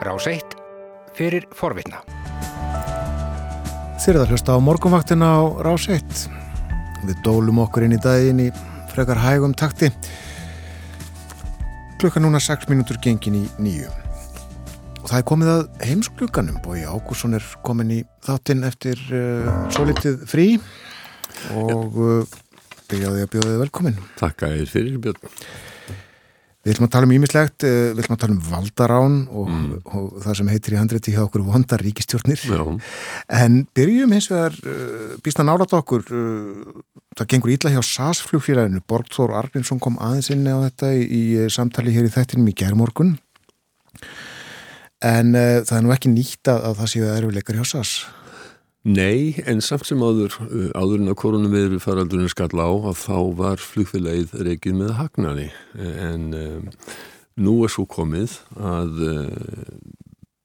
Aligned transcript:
Rás 0.00 0.24
1 0.24 0.40
fyrir 1.12 1.44
forvitna. 1.52 1.98
Þér 4.00 4.14
er 4.14 4.20
að 4.22 4.30
hlusta 4.32 4.54
á 4.56 4.58
morgunvaktina 4.64 5.28
á 5.28 5.40
Rás 5.60 5.90
1. 5.92 6.22
Við 7.04 7.18
dólum 7.26 7.60
okkur 7.60 7.84
inn 7.84 7.92
í 7.92 8.00
daginn 8.00 8.40
í 8.40 8.48
frekar 8.94 9.20
hægum 9.20 9.52
takti. 9.52 9.90
Klukka 12.00 12.22
núna 12.24 12.40
6 12.40 12.64
mínútur 12.72 12.96
gengin 13.04 13.42
í 13.42 13.44
nýju. 13.60 13.92
Og 15.02 15.10
það 15.10 15.18
er 15.18 15.26
komið 15.28 15.52
að 15.52 15.64
heimsklukkanum. 15.90 16.62
Bói 16.64 16.80
Ágússon 16.88 17.36
er 17.36 17.44
komin 17.66 17.92
í 17.92 18.02
þáttinn 18.24 18.64
eftir 18.64 18.96
uh, 19.12 19.52
svo 19.68 19.84
litið 19.84 20.22
frí 20.32 20.54
og 21.52 22.00
uh, 22.00 22.38
byrjaði 22.88 23.26
að 23.26 23.34
bjóða 23.34 23.52
þið 23.52 23.64
velkomin. 23.66 24.00
Takk 24.16 24.48
að 24.48 24.62
þér 24.62 24.72
fyrir 24.78 25.02
Björn. 25.04 25.36
Við 26.60 26.74
ætlum 26.74 26.86
að 26.90 26.92
tala 26.92 27.06
um 27.08 27.12
ímislegt, 27.16 27.64
við 27.64 28.00
ætlum 28.02 28.14
að 28.18 28.20
tala 28.20 28.34
um 28.34 28.40
valdarán 28.44 29.14
og, 29.32 29.46
mm. 29.48 29.68
og, 29.80 29.94
og 29.96 30.24
það 30.26 30.34
sem 30.36 30.50
heitir 30.52 30.74
í 30.74 30.76
handrétti 30.76 31.14
hjá 31.14 31.22
okkur 31.22 31.44
vondar 31.46 31.80
ríkistjórnir. 31.80 32.42
Já. 32.44 32.64
En 33.40 33.56
byrjum 33.78 34.12
hins 34.12 34.28
vegar 34.28 34.58
uh, 34.68 35.14
býst 35.24 35.40
að 35.40 35.48
nálat 35.48 35.72
okkur, 35.78 36.04
uh, 36.12 37.00
það 37.16 37.30
gengur 37.32 37.54
ítla 37.54 37.72
hjá 37.72 37.80
SAS-flugfélaginu, 37.80 38.84
Borgþór 38.92 39.32
Arvinsson 39.40 39.80
kom 39.80 39.96
aðeins 40.04 40.28
inni 40.36 40.52
á 40.52 40.60
þetta 40.66 40.92
í, 40.98 41.08
í 41.08 41.22
samtali 41.48 41.96
hér 41.96 42.10
í 42.10 42.12
þættinum 42.12 42.52
í 42.52 42.56
gerðmorgun. 42.60 43.16
En 45.00 45.32
uh, 45.32 45.62
það 45.64 45.76
er 45.78 45.86
nú 45.86 45.96
ekki 45.96 46.12
nýtt 46.12 46.52
að, 46.52 46.60
að 46.68 46.80
það 46.82 46.92
séu 46.92 47.12
erfileikar 47.16 47.62
hjá 47.62 47.70
SAS. 47.72 47.96
Nei, 48.80 49.36
en 49.44 49.58
samt 49.60 49.84
sem 49.84 50.00
áður, 50.00 50.32
áðurinn 50.72 51.12
að 51.12 51.18
koronaviru 51.20 51.80
faraldurinn 51.84 52.30
skall 52.32 52.54
á 52.56 52.72
að 52.88 52.94
þá 53.02 53.18
var 53.36 53.60
flugfélagið 53.60 54.32
reygin 54.46 54.78
með 54.80 54.94
hagnari 54.96 55.50
en 55.76 56.30
um, 56.32 56.70
nú 57.36 57.58
er 57.66 57.74
svo 57.74 57.84
komið 57.84 58.38
að 58.56 59.02
uh, 59.04 59.42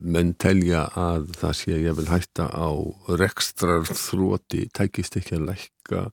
menn 0.04 0.34
telja 0.36 0.84
að 1.00 1.32
það 1.40 1.56
sé 1.62 1.80
ég 1.80 1.96
vil 1.96 2.10
hætta 2.12 2.50
á 2.52 2.76
rekstrar 3.16 3.88
þróti, 3.88 4.66
tækist 4.68 5.16
ekki 5.16 5.40
að 5.40 5.48
lækka 5.54 6.04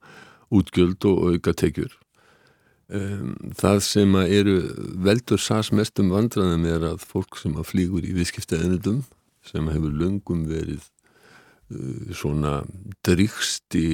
útgjöld 0.55 1.03
og 1.11 1.27
auka 1.27 1.59
tekjur. 1.59 1.91
Um, 2.87 3.35
það 3.59 3.83
sem 3.89 4.17
eru 4.23 4.57
veldur 5.11 5.43
sás 5.43 5.75
mestum 5.75 6.15
vandraðum 6.15 6.71
er 6.71 6.87
að 6.95 7.03
fólk 7.03 7.43
sem 7.43 7.59
að 7.59 7.71
flýgur 7.75 8.07
í 8.07 8.15
viðskiptaðinnitum 8.15 9.03
sem 9.43 9.75
hefur 9.75 9.91
lungum 9.91 10.47
verið 10.47 10.87
svona 12.17 12.61
driksti 13.07 13.87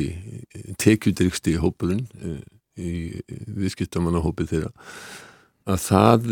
tekjudriksti 0.81 1.57
hópurinn 1.63 2.07
í 2.79 2.93
viðskiptamannahópið 3.59 4.53
þeirra 4.53 4.73
að 5.69 5.81
það 5.85 6.29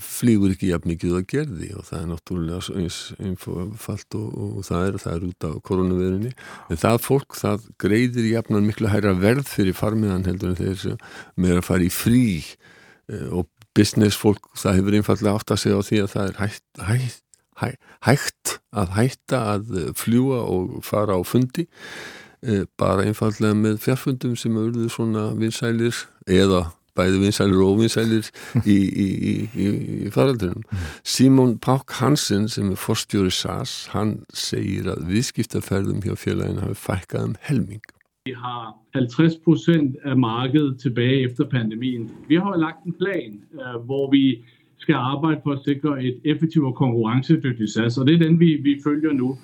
flýgur 0.00 0.52
ekki 0.54 0.70
jafn 0.70 0.90
mikið 0.92 1.14
að 1.18 1.26
gerði 1.32 1.70
og 1.78 1.86
það 1.88 2.00
er 2.00 2.08
náttúrulega 2.10 2.74
eins 2.78 2.98
einfalt 3.18 4.16
og, 4.18 4.28
og 4.30 4.66
það 4.66 4.84
er 4.86 4.98
það 5.02 5.14
er 5.16 5.24
út 5.28 5.46
á 5.46 5.52
koronavirunni 5.66 6.32
en 6.70 6.80
það 6.80 7.00
fólk 7.06 7.38
það 7.38 7.64
greiðir 7.82 8.28
jafnan 8.30 8.68
miklu 8.68 8.90
hæra 8.92 9.16
verð 9.18 9.48
fyrir 9.50 9.76
farmiðan 9.78 10.28
heldur 10.28 10.52
en 10.52 10.60
þeir 10.60 10.78
sem 10.84 11.00
með 11.40 11.58
að 11.58 11.66
fara 11.70 11.86
í 11.86 11.90
frí 11.94 12.28
og 13.34 13.48
business 13.76 14.18
fólk 14.18 14.52
það 14.58 14.80
hefur 14.80 14.98
einfallega 15.00 15.34
átt 15.40 15.54
að 15.54 15.62
segja 15.64 15.82
á 15.82 15.88
því 15.88 16.00
að 16.04 16.14
það 16.14 16.30
er 16.30 16.40
hægt, 16.44 16.64
hægt 16.86 17.26
hæ, 17.60 17.76
hægt 18.06 18.58
að 18.72 18.94
hætta 18.96 19.40
að 19.54 19.72
fljúa 19.98 20.42
og 20.44 20.80
fara 20.86 21.18
á 21.18 21.22
fundi 21.26 21.66
e, 22.42 22.64
bara 22.78 23.06
einfallega 23.06 23.56
með 23.56 23.80
fjárfundum 23.84 24.36
sem 24.38 24.56
auðvitað 24.56 24.94
svona 24.94 25.24
vinsælir 25.38 26.04
eða 26.26 26.70
bæði 26.98 27.22
vinsælir 27.22 27.62
og 27.64 27.78
vinsælir 27.80 28.28
í, 28.64 28.76
í, 28.76 29.08
í, 29.54 29.68
í 30.06 30.10
faraldunum. 30.14 30.64
Simon 31.06 31.56
Pák 31.62 31.94
Hansen 32.00 32.48
sem 32.50 32.72
er 32.74 32.80
forstjóri 32.80 33.32
SAS, 33.34 33.86
hann 33.94 34.20
segir 34.34 34.90
að 34.90 35.06
viðskiptaferðum 35.12 36.02
hjá 36.04 36.16
félaginu 36.18 36.66
hafi 36.66 36.78
fækkað 36.88 37.30
um 37.30 37.36
helming. 37.46 37.82
Vi 38.28 38.34
har 38.36 38.74
50% 38.96 40.02
af 40.04 40.16
markedet 40.20 40.80
tilbage 40.82 41.24
efter 41.24 41.44
pandemien. 41.48 42.10
Vi 42.28 42.36
har 42.36 42.56
lagt 42.56 42.84
en 42.84 42.92
plan, 42.92 43.38
hvor 43.86 44.10
vi 44.12 44.44
skal 44.80 44.94
arbejde 44.94 45.40
for 45.44 45.52
at 45.52 45.64
sikre 45.64 45.96
et 46.02 46.20
effektivt 46.24 46.66
og 46.66 46.74
konkurrencedygtigt 46.74 47.70
SAS, 47.70 47.98
og 47.98 48.06
det 48.06 48.14
er 48.14 48.24
den, 48.26 48.40
vi, 48.40 48.56
vi 48.62 48.80
følger 48.84 49.12
nu. 49.12 49.36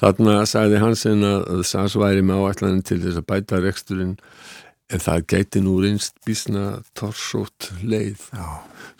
Þarna 0.00 0.42
sagði 0.50 0.80
Hansen 0.82 1.22
að 1.22 1.62
SAS 1.64 1.94
væri 1.98 2.22
með 2.26 2.42
áætlanin 2.42 2.82
til 2.82 2.98
þess 3.04 3.20
að 3.20 3.28
bæta 3.30 3.60
reksturinn 3.62 4.16
en 4.92 5.00
það 5.00 5.26
gæti 5.30 5.62
nú 5.64 5.78
reynst 5.82 6.16
bísna 6.26 6.80
torsótt 6.98 7.70
leið. 7.82 8.26
Já. 8.34 8.48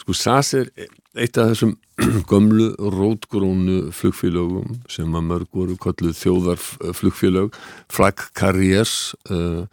Sko 0.01 0.15
SAS 0.17 0.55
er 0.59 0.71
eitt 1.15 1.39
af 1.39 1.53
þessum 1.53 1.75
gömlu 2.31 2.71
rótgrónu 2.79 3.91
flugfélögum 3.95 4.79
sem 4.91 5.15
að 5.15 5.27
mörg 5.29 5.51
voru 5.55 5.77
kolluð 5.81 6.17
þjóðarflugfélög, 6.23 7.59
Flag 7.93 8.25
Carriers, 8.39 9.15
uh, 9.31 9.67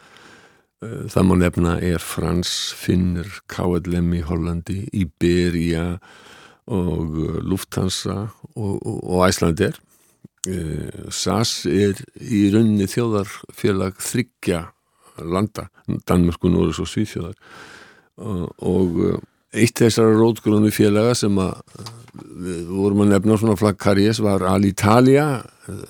Það 0.81 1.25
má 1.30 1.36
nefna 1.38 1.75
Air 1.78 2.02
France, 2.02 2.74
Finnur, 2.74 3.28
KLM 3.52 4.16
í 4.18 4.24
Hollandi, 4.25 4.80
Iberia 4.97 6.00
og 6.72 7.18
Lufthansa 7.46 8.18
og, 8.56 8.80
og, 8.81 8.97
og 9.06 9.25
Æslander. 9.28 9.78
SAS 11.14 11.68
er 11.69 12.00
í 12.18 12.47
rauninni 12.50 12.88
þjóðarfélag 12.90 14.00
þryggja 14.02 14.64
landa, 15.22 15.68
Danmörku, 16.09 16.50
Norris 16.50 16.80
og 16.81 16.90
Svíþjóðar 16.90 17.36
og, 18.18 18.98
eitt 19.52 19.81
þessara 19.81 20.16
rótgrónu 20.16 20.72
félaga 20.74 21.13
sem 21.18 21.36
að 21.44 21.58
við 22.42 22.69
vorum 22.72 23.03
að 23.03 23.13
nefna 23.13 23.38
svona 23.40 23.58
flagkarjes 23.59 24.22
var 24.24 24.46
Alitalia, 24.48 25.44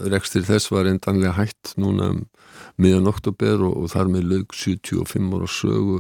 rekstir 0.09 0.46
þess 0.47 0.72
var 0.73 0.90
endanlega 0.90 1.35
hætt 1.38 1.75
núna 1.79 2.12
um 2.16 2.23
miðan 2.81 3.09
oktober 3.11 3.65
og, 3.67 3.73
og 3.81 3.91
þar 3.93 4.11
með 4.11 4.29
lög 4.31 4.55
75 4.57 5.33
ára 5.37 5.49
sögu 5.51 5.97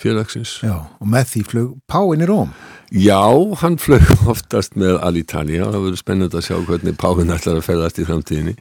félagsins. 0.00 0.56
Já, 0.64 0.76
og 0.98 1.10
með 1.10 1.28
því 1.32 1.44
flög 1.50 1.74
Páinn 1.90 2.24
í 2.24 2.30
Róm? 2.30 2.54
Já, 2.94 3.22
hann 3.62 3.78
flög 3.82 4.06
oftast 4.32 4.78
með 4.80 4.98
Alitalia 5.04 5.68
það 5.68 5.86
verður 5.88 6.02
spennend 6.02 6.38
að 6.38 6.48
sjá 6.48 6.56
hvernig 6.68 6.98
Páinn 7.00 7.34
ætlar 7.34 7.60
að 7.60 7.68
ferðast 7.68 8.00
í 8.02 8.08
framtíðinni. 8.08 8.56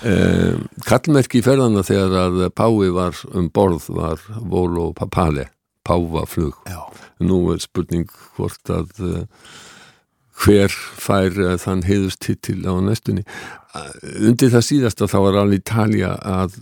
Um, 0.00 0.62
kallmerki 0.88 1.42
í 1.42 1.44
ferðana 1.44 1.82
þegar 1.84 2.14
að 2.22 2.44
Pái 2.56 2.92
var 2.96 3.18
um 3.36 3.50
borð 3.52 3.90
var 3.92 4.22
Volo 4.40 4.90
Papale, 4.96 5.50
Pávaflug. 5.84 6.56
Já. 6.70 6.80
Nú 7.20 7.42
er 7.52 7.60
spurning 7.60 8.08
hvort 8.38 8.72
að 8.72 9.02
uh, 9.04 9.26
hver 10.40 10.72
fær 10.72 11.36
uh, 11.38 11.56
þann 11.60 11.84
heiðustittil 11.86 12.62
á 12.66 12.74
næstunni? 12.84 13.24
Undir 14.26 14.50
það 14.50 14.66
síðasta 14.66 15.06
þá 15.10 15.18
var 15.22 15.40
alveg 15.44 15.60
Ítalja 15.62 16.14
að, 16.26 16.56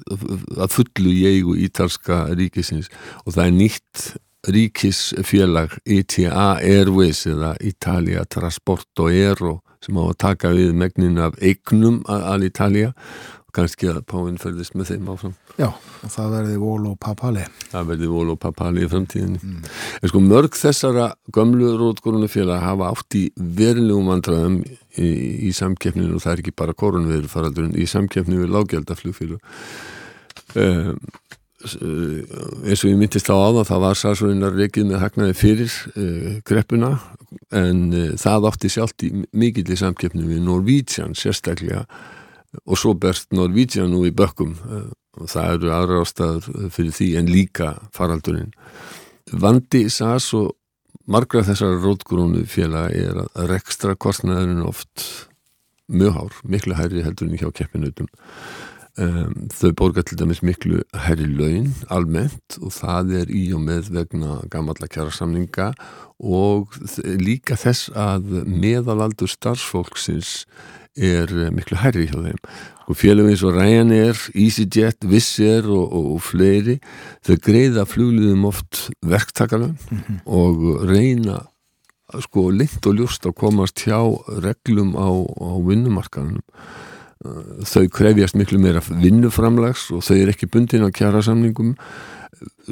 að 0.58 0.74
fullu 0.74 1.12
í 1.14 1.22
eigu 1.30 1.54
ítalska 1.56 2.26
ríkisins 2.36 2.90
og 3.24 3.32
það 3.32 3.44
er 3.46 3.54
nýtt 3.56 4.02
ríkisfélag 4.48 5.78
ETA 5.88 6.50
Airways 6.60 7.24
eða 7.26 7.54
Italia 7.64 8.26
Trasporto 8.28 9.08
Aero 9.08 9.58
sem 9.84 9.98
á 9.98 10.02
að 10.04 10.18
taka 10.20 10.52
við 10.54 10.74
megnin 10.76 11.20
af 11.22 11.38
eignum 11.40 12.00
að 12.10 12.48
Ítalja 12.50 12.92
og 12.92 13.37
kannski 13.58 13.90
að 13.90 14.00
Páinn 14.08 14.38
ferðist 14.40 14.76
með 14.78 14.92
þeim 14.92 15.10
áfram. 15.12 15.34
Já, 15.58 15.68
og 15.68 16.14
það 16.14 16.34
verði 16.36 16.56
Volo 16.62 16.94
Papali. 17.02 17.44
Það 17.72 17.92
verði 17.92 18.10
Volo 18.12 18.38
Papali 18.40 18.84
í 18.86 18.90
framtíðinni. 18.92 19.42
Mm. 19.42 19.68
En 20.00 20.12
sko 20.12 20.22
mörg 20.24 20.58
þessara 20.58 21.10
gömlu 21.34 21.74
rótgórunafélag 21.80 22.64
hafa 22.64 22.92
átt 22.94 23.18
í 23.18 23.24
verilegum 23.36 24.10
vandraðum 24.12 24.58
í, 24.62 25.12
í 25.48 25.54
samkeppninu 25.56 26.16
og 26.16 26.24
það 26.24 26.34
er 26.34 26.44
ekki 26.44 26.58
bara 26.62 26.76
koronaviru 26.78 27.30
faraldurinn, 27.32 27.76
í 27.78 27.88
samkeppninu 27.90 28.44
við 28.44 28.54
lágjaldaflugfélag. 28.56 29.56
Um, 30.58 31.00
eins 31.58 32.84
og 32.84 32.92
ég 32.92 32.98
myndist 33.00 33.26
á 33.26 33.34
áða 33.34 33.64
það 33.66 33.80
var 33.82 33.98
sælsvörinnar 33.98 34.54
reikið 34.54 34.92
með 34.92 35.00
hagnaði 35.02 35.34
fyrir 35.34 35.72
uh, 35.98 36.36
greppuna 36.46 36.92
en 37.50 37.80
uh, 37.90 38.12
það 38.20 38.46
átti 38.52 38.70
sjálft 38.70 39.02
í 39.02 39.10
mikill 39.34 39.66
í 39.66 39.78
samkeppninu 39.80 40.30
við 40.30 40.44
Norvítsjan 40.46 41.18
sérstaklega 41.18 41.82
og 42.64 42.80
svo 42.80 42.94
berst 42.98 43.32
Norvítsjan 43.34 43.90
nú 43.92 44.04
í 44.08 44.14
bökkum. 44.14 44.56
Uh, 44.66 44.88
og 45.18 45.30
það 45.32 45.54
eru 45.56 45.70
aðra 45.74 46.02
ástæður 46.04 46.70
fyrir 46.70 46.94
því 46.94 47.08
en 47.18 47.30
líka 47.32 47.72
faraldurinn. 47.96 48.52
Vandi 49.34 49.88
SAS 49.90 50.30
og 50.38 50.52
margra 51.10 51.42
þessara 51.46 51.80
rótgrónu 51.82 52.44
félag 52.48 52.94
er 52.94 53.18
að 53.24 53.48
rekstra 53.50 53.96
kostnæðurinn 53.98 54.62
oft 54.68 55.08
mjög 55.88 56.14
hár, 56.14 56.40
miklu 56.44 56.76
hærri 56.76 57.02
heldur 57.02 57.26
en 57.26 57.40
hjá 57.40 57.50
keppinutum 57.56 58.06
Um, 58.98 59.44
þau 59.54 59.70
borga 59.78 60.02
til 60.02 60.16
dæmis 60.18 60.40
miklu 60.42 60.80
herri 61.04 61.28
laun 61.30 61.68
almennt 61.94 62.56
og 62.58 62.72
það 62.74 63.12
er 63.20 63.28
í 63.30 63.44
og 63.54 63.60
með 63.62 63.92
vegna 63.94 64.40
gamalla 64.50 64.88
kjara 64.90 65.12
samninga 65.14 65.68
og 66.18 66.74
líka 67.06 67.54
þess 67.60 67.92
að 67.94 68.40
meðalaldur 68.42 69.30
starfsfólksins 69.30 70.32
er 70.98 71.32
miklu 71.54 71.78
herri 71.78 72.08
hjá 72.10 72.18
þeim 72.18 72.42
og 72.88 72.96
félagum 72.96 73.28
eins 73.28 73.42
og 73.44 73.52
Ryanair, 73.52 74.16
EasyJet, 74.32 75.04
Air 75.04 75.68
og, 75.68 75.92
og, 75.92 76.06
og 76.16 76.22
fleiri 76.24 76.78
þau 77.26 77.36
greiða 77.44 77.84
flugliðum 77.88 78.46
oft 78.48 78.88
verktakarlun 79.04 79.76
mm 79.76 79.98
-hmm. 79.98 80.20
og 80.24 80.88
reyna 80.88 81.42
sko 82.24 82.48
lind 82.50 82.86
og 82.88 82.94
ljúst 82.96 83.26
að 83.28 83.36
komast 83.36 83.84
hjá 83.84 84.00
reglum 84.40 84.96
á, 84.96 85.08
á 85.12 85.50
vinnumarkanum 85.60 86.40
þau 87.66 87.88
krefjast 87.90 88.36
miklu 88.38 88.60
meira 88.62 88.82
vinnuframlags 88.88 89.88
og 89.94 90.04
þau 90.06 90.16
er 90.20 90.30
ekki 90.32 90.46
bundin 90.50 90.86
á 90.86 90.90
kjara 90.94 91.22
samningum 91.24 91.74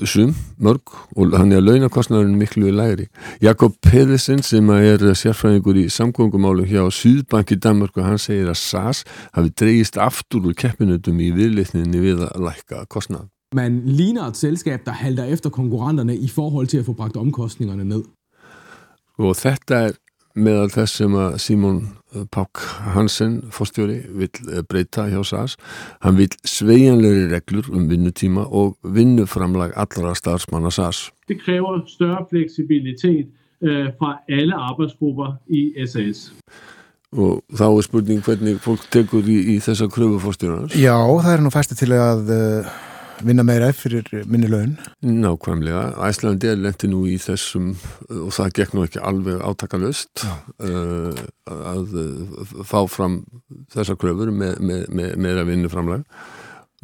sum, 0.07 0.35
mörg 0.63 0.93
og 1.17 1.35
hann 1.35 1.51
er 1.51 1.59
að 1.59 1.71
launakostnarinn 1.71 2.37
miklu 2.39 2.71
lægri. 2.71 3.09
Jakob 3.43 3.75
Pedersen 3.83 4.43
sem 4.47 4.69
er 4.71 5.03
sérfræðingur 5.19 5.81
í 5.81 5.87
samgöngumálu 5.91 6.67
hjá 6.69 6.85
Suðbanki 6.93 7.59
Danmark 7.59 7.97
og 7.99 8.07
hann 8.07 8.21
segir 8.23 8.51
að 8.53 8.61
SAS 8.61 9.03
hafi 9.35 9.51
dreyist 9.59 9.99
aftur 9.99 10.47
úr 10.47 10.55
keppinutum 10.59 11.19
í 11.19 11.33
viðlitninni 11.35 12.03
við 12.03 12.23
að 12.29 12.47
lækka 12.47 12.85
kostnar. 12.93 13.27
Man 13.55 13.83
ligner 13.87 14.29
et 14.29 14.39
selskab, 14.39 14.83
der 14.85 14.99
halter 15.01 15.31
efter 15.33 15.51
konkurrenterne 15.51 16.15
i 16.15 16.29
forhold 16.29 16.71
til 16.71 16.83
at 16.83 16.87
få 16.87 16.95
bragt 16.99 17.17
omkostningerne 17.17 17.87
ned. 17.87 18.05
Og 19.19 19.37
þetta 19.39 19.87
er 19.89 19.95
meðal 20.37 20.69
þess 20.73 21.01
sem 21.01 21.17
að 21.17 21.39
Simon 21.43 21.81
Pák 22.33 22.61
Hansen, 22.95 23.43
fórstjóri, 23.53 23.99
vil 24.17 24.31
eh, 24.53 24.63
breyta 24.69 25.07
hjá 25.11 25.21
SAS. 25.27 25.57
Hann 26.05 26.17
vil 26.17 26.33
sveianlegri 26.47 27.27
reglur 27.33 27.69
um 27.73 27.89
vinnutíma 27.91 28.47
og 28.47 28.77
vinnuframlag 28.83 29.75
allra 29.77 30.15
starfsmanna 30.15 30.71
SAS. 30.71 31.11
Det 31.29 31.41
kræver 31.43 31.83
større 31.91 32.25
fleksibilitet 32.31 33.27
uh, 33.63 33.91
fra 33.99 34.17
alle 34.29 34.55
arbejdsgrupper 34.55 35.37
í 35.49 35.69
SAS. 35.87 36.31
Og 37.17 37.43
þá 37.55 37.67
er 37.67 37.87
spurning 37.87 38.23
hvernig 38.25 38.59
fólk 38.63 38.87
tekur 38.93 39.27
í, 39.27 39.39
í 39.57 39.61
þessa 39.63 39.89
kröfu 39.91 40.21
fórstjóðanars? 40.23 40.77
Já, 40.79 40.97
það 40.97 41.33
er 41.33 41.45
nú 41.45 41.53
fæstu 41.55 41.79
til 41.79 41.93
að 41.97 42.33
uh, 42.33 42.77
vinna 43.25 43.45
meira 43.47 43.73
fyrir 43.73 44.09
minni 44.29 44.49
laun? 44.51 44.77
Nákvæmlega, 45.05 45.85
Æslandi 46.09 46.51
er 46.51 46.61
lendi 46.61 46.91
nú 46.91 47.05
í 47.09 47.17
þessum 47.23 47.73
og 48.11 48.33
það 48.37 48.55
gekk 48.59 48.75
nú 48.77 48.87
ekki 48.87 49.03
alveg 49.03 49.43
átakalust 49.47 50.25
uh, 50.27 51.13
að 51.47 51.95
fá 52.67 52.81
fram 52.91 53.23
þessar 53.73 53.99
kröfur 54.01 54.33
með, 54.35 54.59
með, 54.61 54.89
með 54.91 55.15
meira 55.23 55.47
vinnuframlega 55.49 56.05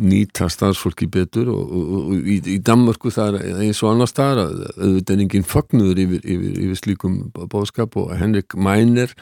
nýta 0.02 0.48
starfsfólki 0.52 1.06
betur 1.12 1.50
og, 1.52 1.72
og, 1.72 1.90
og 2.02 2.28
í, 2.28 2.38
í 2.54 2.58
Danmarku 2.64 3.12
það 3.14 3.38
er 3.38 3.60
eins 3.64 3.82
og 3.82 3.92
annars 3.92 4.14
það 4.16 4.32
er 4.32 4.40
auðvitað 4.42 5.14
er 5.14 5.24
enginn 5.24 5.48
fagnuður 5.48 6.02
yfir, 6.04 6.22
yfir, 6.22 6.56
yfir 6.66 6.80
slíkum 6.80 7.18
bóðskap 7.52 7.98
og 8.00 8.14
Henrik 8.18 8.56
Mæner 8.56 9.14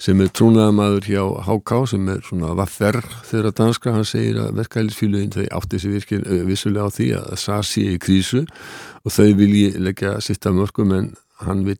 sem 0.00 0.20
er 0.22 0.32
trúnaðamadur 0.34 1.08
hjá 1.10 1.24
HK 1.48 1.74
sem 1.94 2.12
er 2.14 2.22
svona 2.26 2.54
vaffer 2.58 3.00
þeirra 3.28 3.54
danska, 3.62 3.94
hann 3.96 4.08
segir 4.08 4.40
að 4.44 4.54
verkælisfíluðin 4.60 5.34
þau 5.36 5.48
átti 5.60 5.82
sér 5.82 5.96
virkið 5.98 6.28
vissulega 6.48 6.88
á 6.88 6.96
því 6.96 7.10
að 7.20 7.32
það 7.46 7.66
sé 7.72 7.88
í 7.88 7.98
krísu 8.02 8.44
og 9.04 9.16
þau 9.16 9.26
vilji 9.40 9.66
leggja 9.80 10.18
sitt 10.24 10.46
af 10.46 10.56
mörgum 10.56 10.94
en 10.96 11.12
hann 11.44 11.64
vil 11.66 11.78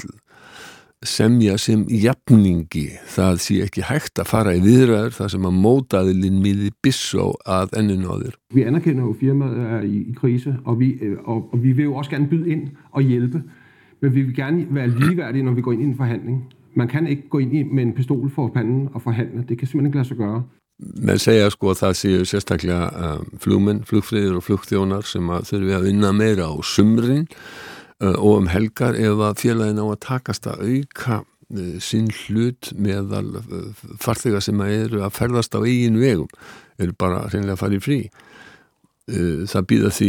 semja 1.06 1.54
sem 1.56 1.86
jafningi 1.88 2.90
það 3.08 3.38
sé 3.40 3.54
ekki 3.64 3.86
hægt 3.88 4.20
að 4.20 4.28
fara 4.28 4.52
i 4.52 4.60
viðræður 4.60 5.14
það 5.16 5.30
sem 5.32 5.46
að 5.48 5.56
mótaðilinn 5.64 6.42
miði 6.44 6.68
bissó 6.84 7.30
að 7.48 7.72
enninu 7.80 8.12
á 8.12 8.16
þér. 8.20 8.36
Vi 8.52 8.66
anerkender 8.68 9.08
jo 9.08 9.14
firmaet 9.16 9.56
er 9.78 9.86
i, 9.88 10.02
i 10.10 10.14
krise, 10.16 10.58
og 10.64 10.76
vi, 10.82 10.90
og, 11.24 11.48
og 11.54 11.56
vi 11.62 11.72
vil 11.72 11.88
jo 11.88 11.96
også 11.96 12.10
gerne 12.10 12.28
byde 12.28 12.52
ind 12.52 12.68
og 12.92 13.02
hjælpe, 13.02 13.42
men 14.00 14.14
vi 14.14 14.22
vil 14.22 14.34
gerne 14.36 14.66
være 14.70 14.88
ligeværdige, 14.88 15.44
når 15.44 15.52
vi 15.52 15.62
går 15.62 15.72
ind 15.72 15.82
i 15.82 15.84
en 15.84 15.96
forhandling. 15.96 16.44
Man 16.74 16.88
kan 16.88 17.06
ikke 17.06 17.28
gå 17.28 17.38
ind 17.38 17.72
med 17.72 17.82
en 17.82 17.94
pistol 17.94 18.30
for 18.30 18.48
panden 18.48 18.88
og 18.94 19.02
forhandle. 19.02 19.44
Det 19.48 19.58
kan 19.58 19.68
simpelthen 19.68 19.86
ikke 19.86 19.98
lade 19.98 20.08
sig 20.08 20.16
gøre. 20.16 20.42
menn 20.80 21.18
segja 21.20 21.50
sko 21.52 21.74
að 21.74 21.80
það 21.82 21.98
séu 21.98 22.20
sérstaklega 22.24 22.86
um, 22.88 23.26
flugmenn, 23.36 23.82
flugfriður 23.84 24.38
og 24.38 24.46
flugþjónar 24.46 25.04
sem 25.04 25.28
að 25.28 25.50
þurfi 25.50 25.74
að 25.76 25.84
vinna 25.90 26.12
meira 26.16 26.46
á 26.48 26.56
sumrin 26.64 27.26
uh, 27.26 27.79
og 28.00 28.38
um 28.38 28.48
helgar 28.48 28.96
ef 28.96 29.20
að 29.20 29.40
félagin 29.42 29.80
á 29.82 29.86
að 29.86 30.00
takast 30.06 30.48
að 30.48 30.64
auka 30.64 31.20
uh, 31.20 31.76
sinn 31.84 32.08
hlut 32.24 32.72
meðal 32.80 33.26
uh, 33.42 33.84
farþega 34.00 34.40
sem 34.44 34.60
að 34.64 34.76
eru 34.78 35.02
að 35.04 35.16
ferðast 35.18 35.56
á 35.56 35.60
eigin 35.60 36.00
vegum 36.00 36.30
eru 36.80 36.96
bara 36.96 37.26
reynilega 37.28 37.58
að 37.58 37.64
fara 37.64 37.76
í 37.76 37.84
frí. 37.84 38.02
Það 39.10 39.64
býða 39.66 39.88
því 39.90 40.08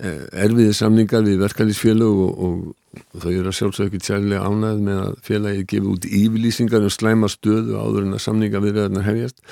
erfiði 0.00 0.74
samningar 0.74 1.26
við 1.26 1.42
verkefælisfélag 1.42 2.20
og, 2.22 2.30
og, 2.46 3.02
og 3.12 3.20
þau 3.20 3.32
eru 3.34 3.50
að 3.50 3.56
sjálfsög 3.58 3.90
ekki 3.90 4.00
tjærlega 4.06 4.48
ánæð 4.48 4.80
með 4.86 5.00
að 5.02 5.18
félagi 5.26 5.66
gefi 5.74 5.90
út 5.92 6.06
yfirlýsingar 6.08 6.86
um 6.88 6.94
slæma 6.94 7.28
stöðu 7.28 7.76
áður 7.76 8.06
en 8.06 8.16
að 8.16 8.24
samninga 8.24 8.62
við 8.64 8.78
verðan 8.78 9.02
að 9.02 9.08
hefjast 9.10 9.44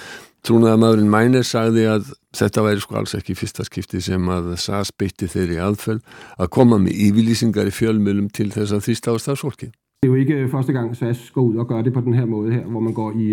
trúnaða 0.47 0.79
maðurinn 0.79 1.11
Mænir 1.11 1.47
sagði 1.47 1.87
að 1.91 2.13
þetta 2.37 2.65
væri 2.67 2.83
sko 2.85 2.99
alls 3.01 3.17
ekki 3.19 3.35
fyrsta 3.39 3.67
skipti 3.67 4.01
sem 4.05 4.29
að 4.31 4.53
SAS 4.63 4.93
beitti 4.95 5.29
þeirri 5.31 5.59
aðföll 5.63 5.99
að 6.37 6.53
koma 6.55 6.79
með 6.83 7.01
yfirlýsingar 7.09 7.71
i 7.71 7.75
fjölmjölum 7.75 8.31
til 8.35 8.49
þess 8.55 8.77
að 8.77 8.87
þýsta 8.87 9.15
á 9.15 9.17
stafsfólki 9.25 9.71
Det 10.05 10.09
er 10.09 10.13
jo 10.13 10.23
ikke 10.23 10.49
første 10.53 10.77
gang 10.77 10.95
SAS 10.95 11.31
går 11.35 11.51
ud 11.51 11.61
og 11.63 11.69
gør 11.69 11.83
det 11.83 11.93
på 11.97 12.05
den 12.07 12.15
her 12.15 12.27
måde 12.27 12.53
her, 12.53 12.65
hvor 12.65 12.81
man 12.81 12.95
går 12.95 13.19
i, 13.19 13.29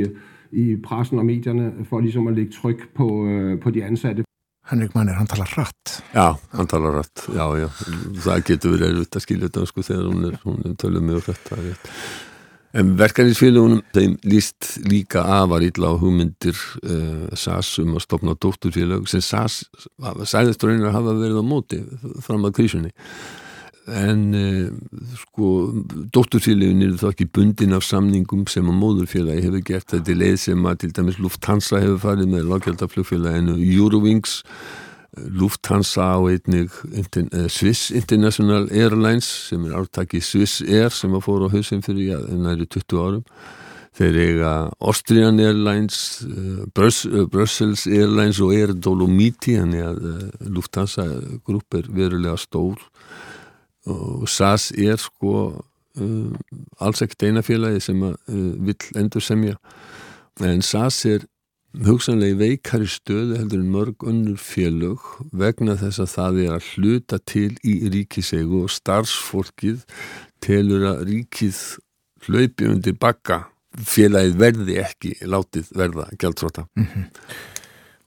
i 0.51 0.65
pressen 0.81 1.19
og 1.19 1.25
medierne 1.25 1.85
for 1.89 2.01
ligesom 2.01 2.27
at 2.27 2.35
lægge 2.35 2.51
tryk 2.57 2.87
på, 2.95 3.07
på 3.61 3.69
de 3.69 3.83
ansatte. 3.83 4.23
Henrik 4.71 4.93
Mannir, 4.95 5.17
hann 5.19 5.27
talar 5.27 5.49
rætt 5.57 5.97
Já, 6.15 6.37
hann 6.55 6.67
talar 6.67 6.95
rætt, 7.01 7.25
já, 7.35 7.45
já 7.59 7.67
það 8.23 8.45
getur 8.47 8.77
verið 8.77 9.01
að 9.03 9.25
skilja 9.25 9.49
þetta 9.49 9.65
sko 9.67 9.83
þegar 9.83 10.05
hún 10.07 10.29
er, 10.29 10.37
hún 10.45 10.61
er 10.63 10.77
tölum 10.79 11.09
mjög 11.09 11.27
rætt 11.27 11.49
það 11.49 11.73
er 11.73 11.81
En 12.73 12.95
verkefnisfélagunum 12.97 13.83
þeim 13.93 14.15
líst 14.25 14.79
líka 14.89 15.21
afar 15.29 15.61
illa 15.61 15.91
á 15.93 16.01
hugmyndir 16.01 16.57
uh, 16.81 17.29
SAS 17.37 17.75
um 17.83 17.91
að 17.93 18.05
stopna 18.07 18.33
dótturfélag 18.33 19.05
sem 19.11 19.21
SAS 19.21 19.59
sæðist 20.25 20.65
raunar 20.65 20.95
hafa 20.95 21.13
verið 21.19 21.37
á 21.37 21.45
móti 21.45 21.83
fram 22.25 22.47
að 22.49 22.55
krísunni. 22.57 22.89
En 23.93 24.23
uh, 24.33 24.71
sko 25.21 25.51
dótturfélagin 26.15 26.81
eru 26.87 26.97
þá 26.97 27.11
ekki 27.11 27.29
bundin 27.37 27.77
af 27.77 27.85
samningum 27.85 28.47
sem 28.49 28.65
að 28.65 28.79
móðurfélagi 28.81 29.45
hefur 29.45 29.65
gert. 29.69 29.91
Þetta 29.93 30.17
leið 30.17 30.39
sem 30.47 30.65
að 30.65 30.81
til 30.81 30.93
dæmis 30.97 31.21
Lufthansa 31.21 31.83
hefur 31.83 32.01
farið 32.07 32.33
með 32.33 32.49
lágjaldaflugfélaginu 32.55 33.59
Eurowings 33.67 34.39
Lufthansa 35.17 36.15
og 36.17 36.31
einnig 36.31 36.69
uh, 36.73 37.47
Swiss 37.47 37.91
International 37.91 38.67
Airlines 38.71 39.27
sem 39.49 39.65
er 39.67 39.75
ártakki 39.77 40.21
Swiss 40.21 40.61
Air 40.61 40.93
sem 40.93 41.13
að 41.13 41.25
fóra 41.27 41.49
á 41.49 41.53
hausinn 41.53 41.83
fyrir 41.85 42.15
ja, 42.15 42.17
næri 42.17 42.65
20 42.65 43.01
árum. 43.03 43.25
Þeir 43.93 44.15
eiga 44.23 44.53
Austrian 44.81 45.37
Airlines 45.39 45.99
uh, 46.25 46.63
Brus, 46.73 47.03
uh, 47.05 47.27
Brussels 47.29 47.85
Airlines 47.85 48.41
og 48.41 48.55
Air 48.57 48.73
Dolomiti 48.73 49.53
þannig 49.59 49.85
að 49.85 50.01
Lufthansa 50.49 51.05
grúp 51.45 51.77
er 51.77 51.91
verulega 51.93 52.39
stór. 52.41 52.81
Og 53.85 54.25
SAS 54.31 54.71
er 54.79 54.97
sko 54.97 55.51
alls 56.81 57.03
ekkert 57.03 57.27
eina 57.27 57.43
félagi 57.45 57.83
sem 57.83 57.99
að 58.01 58.15
vill 58.65 58.95
endur 58.97 59.21
semja 59.21 59.59
en 60.41 60.63
SAS 60.65 61.03
er 61.05 61.27
hugsanlega 61.81 62.37
veikari 62.37 62.87
stöðu 62.89 63.39
heldur 63.39 63.63
en 63.63 63.71
mörg 63.73 64.05
önnur 64.05 64.37
félög 64.37 65.01
vegna 65.33 65.75
þess 65.79 66.03
að 66.03 66.11
það 66.11 66.41
er 66.43 66.51
að 66.57 66.67
hluta 66.73 67.19
til 67.25 67.49
í 67.65 67.73
ríkisegu 67.93 68.61
og 68.65 68.73
starfsfólkið 68.73 69.81
telur 70.43 70.85
að 70.91 71.01
ríkið 71.09 71.63
hlaupi 72.27 72.69
undir 72.69 72.97
bakka 72.99 73.47
félagið 73.73 74.37
verði 74.37 74.77
ekki 74.83 75.15
látið 75.25 75.73
verða 75.73 76.07
gæltróta 76.21 76.67
mm 76.75 76.85
-hmm. 76.85 77.09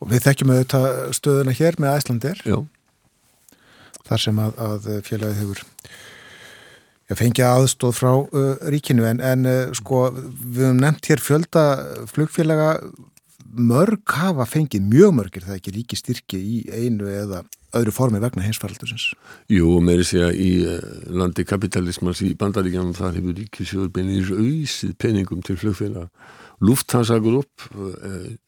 Og 0.00 0.11
við 0.12 0.26
þekkjum 0.26 0.50
auðvitað 0.52 1.12
stöðuna 1.16 1.52
hér 1.56 1.75
með 1.78 1.96
Æslandir 1.96 2.42
Já. 2.44 2.66
Þar 4.06 4.20
sem 4.20 4.38
að, 4.38 4.52
að 4.58 5.02
félagið 5.02 5.38
hefur 5.40 5.62
já, 7.08 7.14
fengið 7.14 7.46
aðstóð 7.46 7.94
frá 7.96 8.12
uh, 8.12 8.56
ríkinu. 8.70 9.06
En, 9.08 9.20
en 9.20 9.46
uh, 9.46 9.73
sko 9.75 10.11
við 10.12 10.62
höfum 10.62 10.82
nefnt 10.85 11.11
hér 11.11 11.23
fjölda 11.23 11.64
flugfélaga 12.06 12.80
mörg 13.52 14.16
hafa 14.16 14.46
fengið 14.48 14.88
mjög 14.90 15.14
mörgir 15.20 15.46
það 15.46 15.58
ekki 15.60 15.74
ríki 15.76 15.98
styrki 15.98 16.40
í 16.40 16.58
einu 16.72 17.08
eða 17.10 17.44
öðru 17.76 17.92
formi 17.94 18.20
vegna 18.22 18.44
heimsfaraldusins 18.46 19.10
Jú, 19.52 19.76
með 19.84 20.02
þess 20.02 20.18
að 20.26 20.40
í 20.40 20.50
landi 21.20 21.44
kapitalismans 21.48 22.22
í 22.24 22.32
bandaríkjanum 22.38 22.96
þar 22.96 23.18
hefur 23.18 23.38
ríkisjóður 23.40 23.92
beinir 23.94 24.32
auðsið 24.32 24.96
peningum 25.02 25.44
til 25.46 25.58
flugfélaga 25.60 26.08
Lufthansa 26.64 27.18
Group 27.20 27.66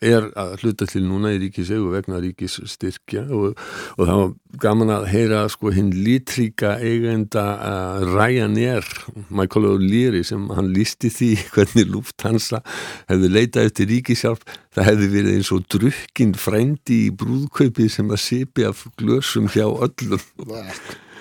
er 0.01 0.29
að 0.39 0.55
hluta 0.63 0.87
til 0.89 1.05
núna 1.05 1.35
í 1.35 1.41
ríkisegu 1.43 1.91
vegna 1.93 2.21
ríkisstyrkja 2.23 3.27
og, 3.35 3.59
og 3.97 4.03
það 4.03 4.21
var 4.23 4.33
gaman 4.65 4.93
að 4.95 5.09
heyra 5.13 5.43
sko 5.53 5.73
hinn 5.75 5.91
lítríka 5.93 6.77
eigenda 6.81 7.45
uh, 7.59 8.07
Ryanair, 8.09 8.87
Michael 9.29 9.69
O'Leary 9.75 10.25
sem 10.27 10.49
hann 10.57 10.73
lísti 10.73 11.13
því 11.13 11.31
hvernig 11.55 11.93
Lufthansa 11.93 12.63
hefði 13.11 13.33
leitað 13.35 13.71
eftir 13.71 13.93
ríkishjálp, 13.93 14.45
það 14.75 14.91
hefði 14.93 15.13
verið 15.19 15.39
eins 15.39 15.53
og 15.55 15.69
drukkin 15.77 16.35
frændi 16.39 17.05
í 17.09 17.15
brúðkaupi 17.21 17.91
sem 17.93 18.09
að 18.09 18.25
sipi 18.25 18.69
af 18.69 18.87
glösum 19.01 19.51
hjá 19.53 19.67
öllum 19.69 20.21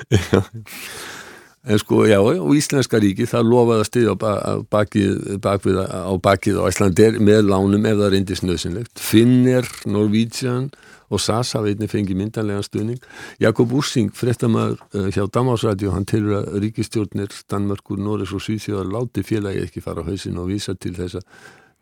En 1.68 1.80
sko, 1.82 2.06
já, 2.08 2.16
og 2.24 2.54
Íslenska 2.56 3.00
ríki 3.04 3.26
það 3.28 3.50
lofaði 3.52 4.04
að 4.08 4.62
bakið, 4.72 5.16
bakvið, 5.44 5.80
á 5.84 6.16
bakið 6.24 6.62
á 6.64 6.72
Íslandir 6.72 7.18
með 7.20 7.50
lánum 7.50 7.88
ef 7.90 7.98
það 8.00 8.14
reyndist 8.14 8.46
nöðsynlegt. 8.48 9.02
Finnir, 9.04 9.68
Norvítsjan 9.84 10.70
og 11.12 11.20
SAS 11.20 11.52
hafa 11.58 11.68
einnig 11.68 11.92
fengið 11.92 12.22
myndanlega 12.22 12.64
stuðning. 12.64 13.04
Jakob 13.44 13.76
Ursing, 13.76 14.16
frettamæður 14.16 14.80
uh, 14.96 15.12
hjá 15.12 15.28
Damásrætju, 15.28 15.92
hann 15.92 16.08
tilur 16.08 16.40
að 16.40 16.60
ríkistjórnir 16.64 17.36
Danmörkur, 17.52 18.00
Norris 18.00 18.32
og 18.32 18.44
Svíþjóðar 18.48 18.92
láti 18.96 19.28
félagi 19.28 19.68
ekki 19.68 19.84
fara 19.84 20.04
á 20.04 20.08
hausin 20.08 20.40
og 20.40 20.52
vísa 20.54 20.76
til 20.80 20.96
þess 20.96 21.20
að 21.20 21.32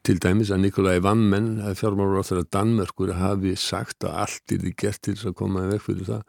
til 0.05 0.19
dæmis 0.21 0.51
að 0.53 0.61
Nikolai 0.61 0.99
Vammen, 1.01 1.57
fjármárur 1.77 2.21
á 2.21 2.27
þeirra 2.27 2.49
Danmörkur, 2.53 3.15
hafi 3.17 3.55
sagt 3.57 4.05
að 4.05 4.19
allt 4.25 4.53
er 4.53 4.61
því 4.61 4.73
gert 4.77 5.01
til 5.01 5.15
þess 5.15 5.29
að 5.31 5.37
koma 5.41 5.65
í 5.65 5.71
vekk 5.73 5.85
fyrir 5.87 6.09
það 6.09 6.25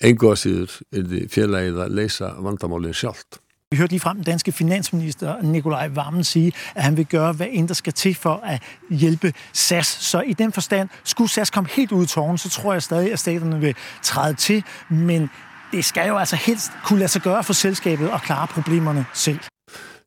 Engu 0.00 0.30
að 0.32 0.40
síður 0.42 0.76
er 0.92 1.08
því 1.08 1.22
félagið 1.30 1.80
að 1.84 1.96
leysa 2.00 2.34
vandamálinn 2.42 2.96
sjálft. 2.96 3.40
Vi 3.70 3.78
hørte 3.78 3.92
lige 3.92 4.00
frem 4.00 4.16
den 4.16 4.24
danske 4.24 4.52
finansminister 4.52 5.42
Nikolaj 5.42 5.88
Vammen 5.94 6.24
sige, 6.24 6.52
at 6.74 6.82
han 6.82 6.96
vil 6.96 7.06
gøre, 7.06 7.32
hvad 7.32 7.46
end 7.50 7.68
der 7.68 7.74
skal 7.74 7.92
til 7.92 8.14
for 8.14 8.34
at 8.34 8.62
hjælpe 8.90 9.32
SAS. 9.52 9.86
Så 9.86 10.20
i 10.20 10.32
den 10.32 10.52
forstand, 10.52 10.88
skulle 11.04 11.30
SAS 11.30 11.50
komme 11.50 11.70
helt 11.70 11.92
ud 11.92 12.04
i 12.04 12.06
tårnen, 12.06 12.38
så 12.38 12.50
tror 12.50 12.72
jeg 12.72 12.82
stadig, 12.82 13.12
at 13.12 13.18
staterne 13.18 13.60
vil 13.60 13.74
træde 14.02 14.34
til. 14.34 14.64
Men 14.90 15.30
det 15.72 15.84
skal 15.84 16.08
jo 16.08 16.16
altså 16.16 16.36
helst 16.36 16.72
kunne 16.84 16.98
lade 16.98 17.08
sig 17.08 17.22
gøre 17.22 17.44
for 17.44 17.52
selskabet 17.52 18.08
at 18.08 18.22
klare 18.22 18.46
problemerne 18.46 19.04
selv. 19.12 19.38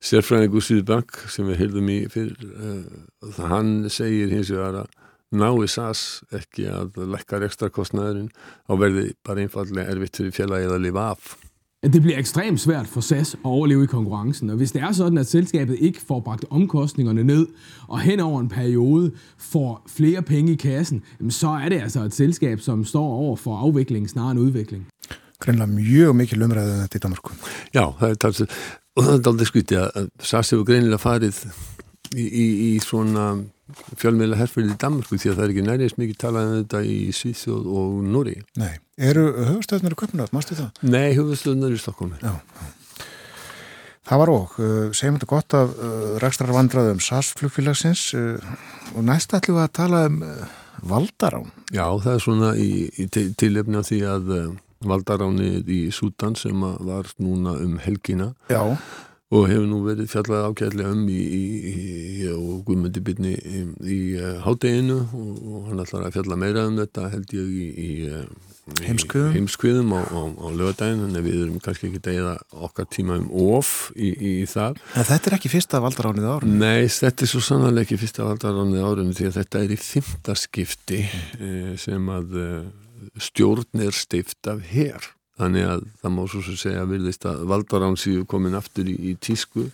Sérfræðingur 0.06 0.62
Sýðbank 0.62 1.24
sem 1.34 1.48
við 1.50 1.58
heldum 1.58 1.88
í 1.89 1.96
fyrir, 2.13 2.36
uh, 2.62 3.48
hann 3.50 3.89
segir 3.89 4.29
hins 4.29 4.51
vegar 4.53 4.84
að 4.84 4.91
nái 5.31 5.67
SAS 5.67 6.24
ekki 6.36 6.69
að 6.72 6.96
lækka 7.12 7.41
ekstra 7.48 7.69
kostnæðurinn 7.74 8.31
og 8.72 8.79
verði 8.79 9.12
bare 9.25 9.43
einfallega 9.46 9.91
erfitt 9.91 10.22
fyrir 10.22 10.36
fjellægið 10.36 10.75
að 10.77 10.84
lifa 10.86 11.12
af. 11.12 11.36
Det 11.84 12.01
bliver 12.01 12.17
ekstremt 12.17 12.60
svært 12.60 12.88
for 12.89 13.01
SAS 13.05 13.36
at 13.36 13.39
overleve 13.43 13.84
i 13.84 13.88
konkurrencen, 13.91 14.50
og 14.50 14.57
hvis 14.57 14.72
det 14.72 14.81
er 14.81 14.91
sådan, 14.91 15.17
at 15.17 15.27
selskabet 15.27 15.77
ikke 15.79 16.01
får 16.07 16.19
bragt 16.19 16.46
omkostningerne 16.50 17.24
ned, 17.24 17.48
og 17.88 18.00
hen 18.00 18.19
over 18.19 18.39
en 18.39 18.50
periode 18.50 19.12
får 19.38 19.84
flere 19.88 20.22
penge 20.22 20.51
i 20.51 20.55
kassen, 20.55 21.03
så 21.29 21.48
er 21.48 21.69
det 21.69 21.81
altså 21.81 22.03
et 22.03 22.13
selskab, 22.13 22.60
som 22.60 22.86
står 22.86 23.05
over 23.05 23.36
for 23.36 23.57
afvikling 23.57 24.10
snarere 24.10 24.31
end 24.31 24.39
udvikling. 24.39 24.88
Greinlega 25.39 25.69
mjög 25.69 26.15
mikil 26.15 26.41
umræðið 26.43 26.81
þetta 26.81 26.98
í 26.98 27.03
Danmarku. 27.05 27.34
Já, 27.74 27.84
það 28.00 28.10
er 28.10 28.15
talsið, 28.15 28.60
og 28.98 29.03
það 29.03 29.13
er 29.13 29.31
aldrei 29.31 29.50
skvítið 29.51 29.81
að 29.86 30.10
SAS 30.19 30.51
hefur 30.51 30.65
greinilega 30.65 30.98
farið 30.98 31.43
í, 32.16 32.26
í, 32.26 32.46
í 32.70 32.72
svona 32.84 33.30
fjölmiðla 34.00 34.40
herfyrir 34.40 34.74
í 34.74 34.80
Danmarku 34.80 35.18
því 35.20 35.32
að 35.32 35.38
það 35.38 35.46
er 35.46 35.54
ekki 35.54 35.66
nærið 35.66 35.96
mikið 36.00 36.20
talað 36.22 36.50
um 36.50 36.58
þetta 36.62 36.82
í 36.88 36.98
Svíþjóð 37.16 37.70
og 37.82 37.96
Núri. 38.08 38.36
Nei, 38.60 38.74
eru 39.10 39.26
höfustöðnar 39.36 39.96
í 39.96 40.00
Köpnöð, 40.00 40.34
mástu 40.36 40.58
það? 40.58 40.84
Nei, 40.88 41.10
höfustöðnar 41.18 41.76
í 41.76 41.80
Stokkómi. 41.82 42.20
Já, 42.24 42.38
já. 42.38 42.74
Það 44.08 44.22
var 44.22 44.30
og, 44.32 44.54
uh, 44.64 44.86
segjum 44.96 45.18
þetta 45.18 45.28
gott 45.34 45.56
af 45.58 45.74
uh, 45.76 46.14
rækstrar 46.24 46.54
vandraðum 46.56 47.02
SAS 47.04 47.34
flugfélagsins 47.36 48.06
uh, 48.16 48.54
og 48.96 49.04
næst 49.04 49.36
ætlum 49.36 49.60
við 49.60 49.66
að 49.66 49.74
tala 49.82 50.06
um 50.08 50.22
valdarán. 50.88 51.52
Já, 51.76 51.84
það 52.06 52.14
er 52.14 52.24
svona 52.24 52.54
í, 52.56 52.70
í 52.96 53.10
tilefni 53.12 53.82
af 53.82 53.90
því 53.90 54.00
að 54.08 54.32
valdaránið 54.88 55.72
í 55.74 55.82
Sútan 55.92 56.38
sem 56.40 56.64
var 56.88 57.10
núna 57.20 57.58
um 57.60 57.76
helgina. 57.84 58.30
Já 58.48 58.78
og 59.27 59.48
hefur 59.50 59.65
nú 59.67 59.81
verið 59.84 60.07
fjallað 60.07 60.46
ákjærlega 60.48 60.91
um 60.96 61.07
í, 61.12 61.17
í, 61.19 61.39
í 62.24 62.27
og 62.31 62.62
Guðmundi 62.67 63.01
byrni 63.03 63.34
í, 63.36 63.98
uh, 64.15 64.38
hádeginu 64.46 65.01
og, 65.03 65.41
og 65.51 65.65
hann 65.67 65.81
ætlar 65.84 66.05
að 66.07 66.15
fjalla 66.15 66.38
meira 66.39 66.63
um 66.69 66.77
þetta 66.79 67.10
held 67.12 67.34
ég 67.36 67.50
í 67.84 67.89
uh, 68.07 68.22
heimskviðum. 68.88 69.91
Á, 69.91 70.00
á, 70.00 70.22
á 70.31 70.48
lögadagin 70.55 71.03
þannig 71.03 71.19
að 71.19 71.27
við 71.27 71.41
erum 71.41 71.60
kannski 71.65 71.89
ekki 71.89 72.01
degið 72.07 72.29
okkar 72.69 72.88
tíma 72.96 73.19
um 73.19 73.27
of 73.57 73.74
í 74.00 74.31
það. 74.48 74.79
En 74.96 75.10
þetta 75.12 75.31
er 75.31 75.38
ekki 75.41 75.51
fyrsta 75.51 75.84
valdaránið 75.84 76.29
árun? 76.31 76.57
Nei, 76.63 76.88
þetta 76.88 77.27
er 77.27 77.34
svo 77.34 77.43
sannlega 77.43 77.84
ekki 77.84 78.00
fyrsta 78.00 78.29
valdaránið 78.29 78.88
árun 78.88 79.13
því 79.17 79.27
að 79.27 79.41
þetta 79.41 79.63
er 79.65 79.75
í 79.75 79.81
fymtaskipti 79.89 81.03
uh, 81.03 81.75
sem 81.84 82.12
að 82.15 82.39
stjórn 83.27 83.84
er 83.84 83.96
stift 83.96 84.48
af 84.48 84.63
herr 84.72 85.17
Þannig 85.38 85.67
að 85.70 85.84
það 86.01 86.13
má 86.15 86.24
svo 86.25 86.44
sem 86.46 86.58
segja 86.58 86.86
virðist 86.89 87.25
að 87.29 87.44
valdarán 87.51 87.98
síðu 88.00 88.25
komin 88.29 88.58
aftur 88.58 88.89
í, 88.89 88.96
í 89.12 89.13
tísku 89.22 89.67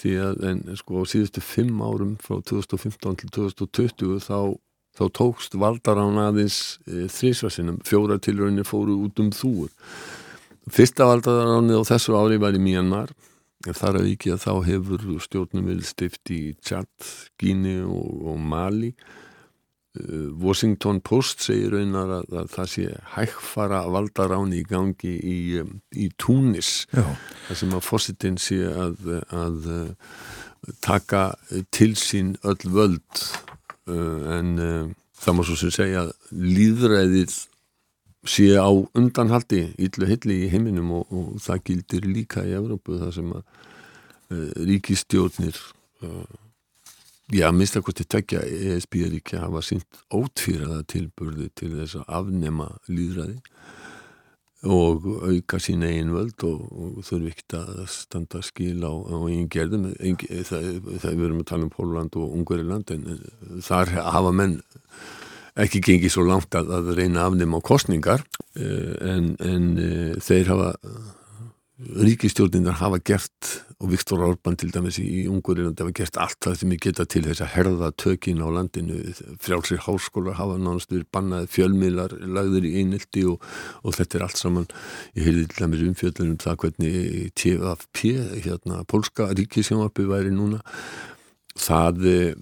því 0.00 0.12
að 0.24 0.44
en 0.48 0.62
sko 0.78 1.02
á 1.04 1.10
síðustu 1.10 1.42
fimm 1.44 1.82
árum 1.84 2.14
frá 2.22 2.38
2015 2.48 3.18
til 3.20 3.32
2020 3.36 4.22
þá, 4.24 4.56
þá 4.96 5.04
tókst 5.18 5.56
valdarán 5.60 6.20
aðeins 6.22 6.78
e, 6.88 7.04
þrísvarsinum, 7.12 7.82
fjóra 7.86 8.16
tilraunir 8.22 8.66
fóru 8.66 8.96
út 9.04 9.20
um 9.22 9.28
þúur. 9.36 9.68
Fyrsta 10.72 11.06
valdaránið 11.10 11.82
á 11.84 11.90
þessu 11.92 12.16
ári 12.16 12.40
var 12.40 12.56
í 12.56 12.62
Myanmar 12.62 13.12
en 13.68 13.76
þar 13.78 14.00
að 14.00 14.14
ekki 14.14 14.32
að 14.32 14.46
þá 14.46 14.52
hefur 14.70 15.04
stjórnum 15.22 15.68
vil 15.68 15.82
stift 15.86 16.32
í 16.34 16.40
Tjad, 16.64 16.88
Gíni 17.38 17.82
og, 17.84 18.32
og 18.32 18.40
Mali. 18.40 18.94
og 18.96 19.31
Washington 20.40 21.02
Post 21.04 21.42
segir 21.44 21.74
raunar 21.74 22.14
að, 22.20 22.30
að 22.40 22.52
það 22.54 22.68
sé 22.72 22.84
hægfara 23.12 23.82
valdaráni 23.92 24.62
í 24.62 24.64
gangi 24.64 25.12
í, 25.20 25.38
í 25.92 26.06
Túnis. 26.16 26.86
Þar 26.94 27.58
sem 27.60 27.74
að 27.76 27.84
fósitinn 27.84 28.38
sé 28.40 28.62
að, 28.72 29.10
að 29.36 29.68
taka 30.80 31.34
til 31.74 31.92
sín 31.98 32.36
öll 32.42 32.72
völd. 32.72 33.24
Eh, 33.90 34.36
en 34.38 34.58
uh, 34.62 34.90
það 35.18 35.34
má 35.34 35.44
svo 35.46 35.56
sem 35.58 35.72
segja 35.74 36.04
að 36.04 36.12
líðræðið 36.30 37.34
sé 38.30 38.52
á 38.54 38.70
undanhaldi 38.70 39.64
yllu 39.82 40.06
hilli 40.06 40.36
í 40.44 40.50
heiminum 40.52 40.92
og, 41.00 41.10
og 41.10 41.40
það 41.42 41.64
gildir 41.66 42.06
líka 42.06 42.44
í 42.46 42.54
Evrópu 42.54 43.00
þar 43.00 43.16
sem 43.16 43.32
að 43.34 43.42
uh, 43.42 44.52
ríkistjórnir 44.68 45.58
uh, 46.06 46.22
Já, 47.32 47.46
minnst 47.48 47.78
að 47.78 47.86
hvort 47.86 48.00
þið 48.02 48.08
tekja 48.12 48.40
ESB-ríkja 48.74 49.46
hafa 49.46 49.62
sínt 49.64 50.02
ótfýraða 50.12 50.82
tilburði 50.92 51.46
til 51.56 51.70
þess 51.78 51.96
að 52.02 52.10
afnema 52.18 52.66
líðræði 52.92 53.38
og 54.68 55.06
auka 55.26 55.58
sín 55.58 55.82
eigin 55.82 56.12
völd 56.12 56.44
og, 56.46 56.60
og 56.70 56.98
þurfi 57.06 57.32
ekkert 57.32 57.56
að 57.58 57.80
standa 57.90 58.42
skil 58.44 58.84
á, 58.84 58.92
á 58.92 59.16
einn 59.26 59.48
gerðum. 59.50 59.88
Það 59.96 61.08
við 61.08 61.24
erum 61.26 61.40
að 61.40 61.48
tala 61.50 61.66
um 61.66 61.72
Póland 61.72 62.20
og 62.20 62.36
Ungariland 62.36 62.92
en 62.94 63.08
þar 63.64 63.96
hafa 63.96 64.34
menn 64.36 64.60
ekki 65.58 65.82
gengið 65.88 66.14
svo 66.14 66.26
langt 66.28 66.54
að, 66.56 66.70
að 66.76 66.92
reyna 67.00 67.26
afnema 67.26 67.58
á 67.58 67.62
kostningar 67.64 68.22
eh, 68.60 68.92
en, 69.08 69.32
en 69.40 69.66
eh, 69.80 70.14
þeir 70.22 70.52
hafa 70.52 70.70
ríkistjórnindar 71.80 72.76
hafa 72.78 72.98
gert 73.02 73.48
og 73.82 73.90
Viktor 73.90 74.20
Orbán 74.22 74.54
til 74.60 74.70
dæmis 74.70 74.98
í 75.00 75.24
Ungurirland 75.30 75.80
hafa 75.80 75.94
gert 75.96 76.18
allt 76.20 76.38
það 76.44 76.58
sem 76.60 76.74
ég 76.74 76.82
geta 76.84 77.06
til 77.08 77.24
þess 77.24 77.42
að 77.42 77.52
herða 77.56 77.88
tökin 77.98 78.44
á 78.44 78.48
landinu. 78.52 78.98
Frjálsir 79.42 79.82
háskólar 79.86 80.36
hafa 80.38 80.58
nánast 80.60 80.92
verið 80.92 81.08
bannaði 81.16 81.50
fjölmiðlar 81.56 82.14
lagður 82.22 82.68
í 82.68 82.74
einildi 82.82 83.24
og, 83.32 83.42
og 83.82 83.96
þetta 83.98 84.18
er 84.18 84.26
allt 84.28 84.42
saman 84.42 84.68
ég 85.16 85.26
heyrði 85.26 85.48
til 85.48 85.64
dæmis 85.64 85.84
umfjöldunum 85.88 86.38
það 86.44 86.60
hvernig 86.62 87.34
TFP 87.40 88.14
hérna 88.46 88.84
Polska 88.86 89.32
ríkisjónvarpi 89.32 90.06
væri 90.12 90.32
núna. 90.36 90.62
Það 91.58 92.08
eh, 92.12 92.32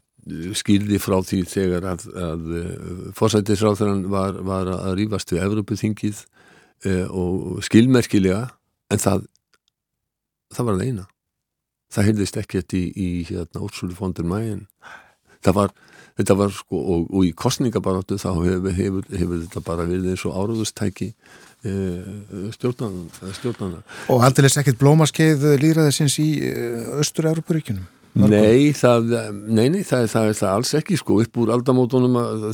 skildi 0.58 1.00
frá 1.00 1.20
því 1.24 1.44
þegar 1.48 1.90
að, 1.94 2.08
að 2.12 2.54
eh, 2.60 2.78
fórsættisráþarann 3.16 4.08
var, 4.12 4.42
var 4.44 4.74
að 4.76 4.96
rýfast 5.00 5.32
við 5.32 5.46
Evrópuþingið 5.48 6.24
eh, 6.84 7.06
og 7.08 7.62
skilmerkilega 7.64 8.48
en 8.90 9.02
það 9.02 9.28
það 10.54 10.66
var 10.66 10.78
það 10.78 10.88
eina. 10.88 11.06
Það 11.90 12.06
heyrðist 12.06 12.40
ekkert 12.40 12.74
í, 12.78 12.82
í 12.94 13.08
hérna 13.26 13.62
útsúli 13.66 13.96
fóndur 13.98 14.26
mægin 14.30 14.66
var, 15.56 15.72
þetta 16.18 16.36
var 16.36 16.50
sko 16.54 16.78
og, 16.78 17.06
og 17.08 17.24
í 17.26 17.30
kostningabaráttu 17.34 18.18
þá 18.20 18.28
hefur, 18.44 18.74
hefur, 18.76 19.06
hefur 19.08 19.38
þetta 19.46 19.62
bara 19.66 19.86
verið 19.88 20.12
eins 20.12 20.24
og 20.28 20.36
áraðustæki 20.36 21.08
e, 21.64 21.72
stjórnana 22.54 23.80
Og 24.12 24.26
aldrei 24.26 24.50
ekkert 24.50 24.78
blómaskeið 24.82 25.46
líraðisins 25.62 26.18
í 26.22 26.28
Östur-Európaríkunum 27.00 27.88
Nei, 28.18 28.72
það, 28.74 29.12
nei, 29.46 29.68
nei 29.70 29.82
það, 29.86 30.06
það 30.10 30.28
er 30.28 30.36
það 30.40 30.52
alls 30.52 30.72
ekki 30.80 30.96
sko 30.98 31.18
upp 31.22 31.36
úr 31.38 31.52
aldamótonum 31.54 32.16
að, 32.18 32.46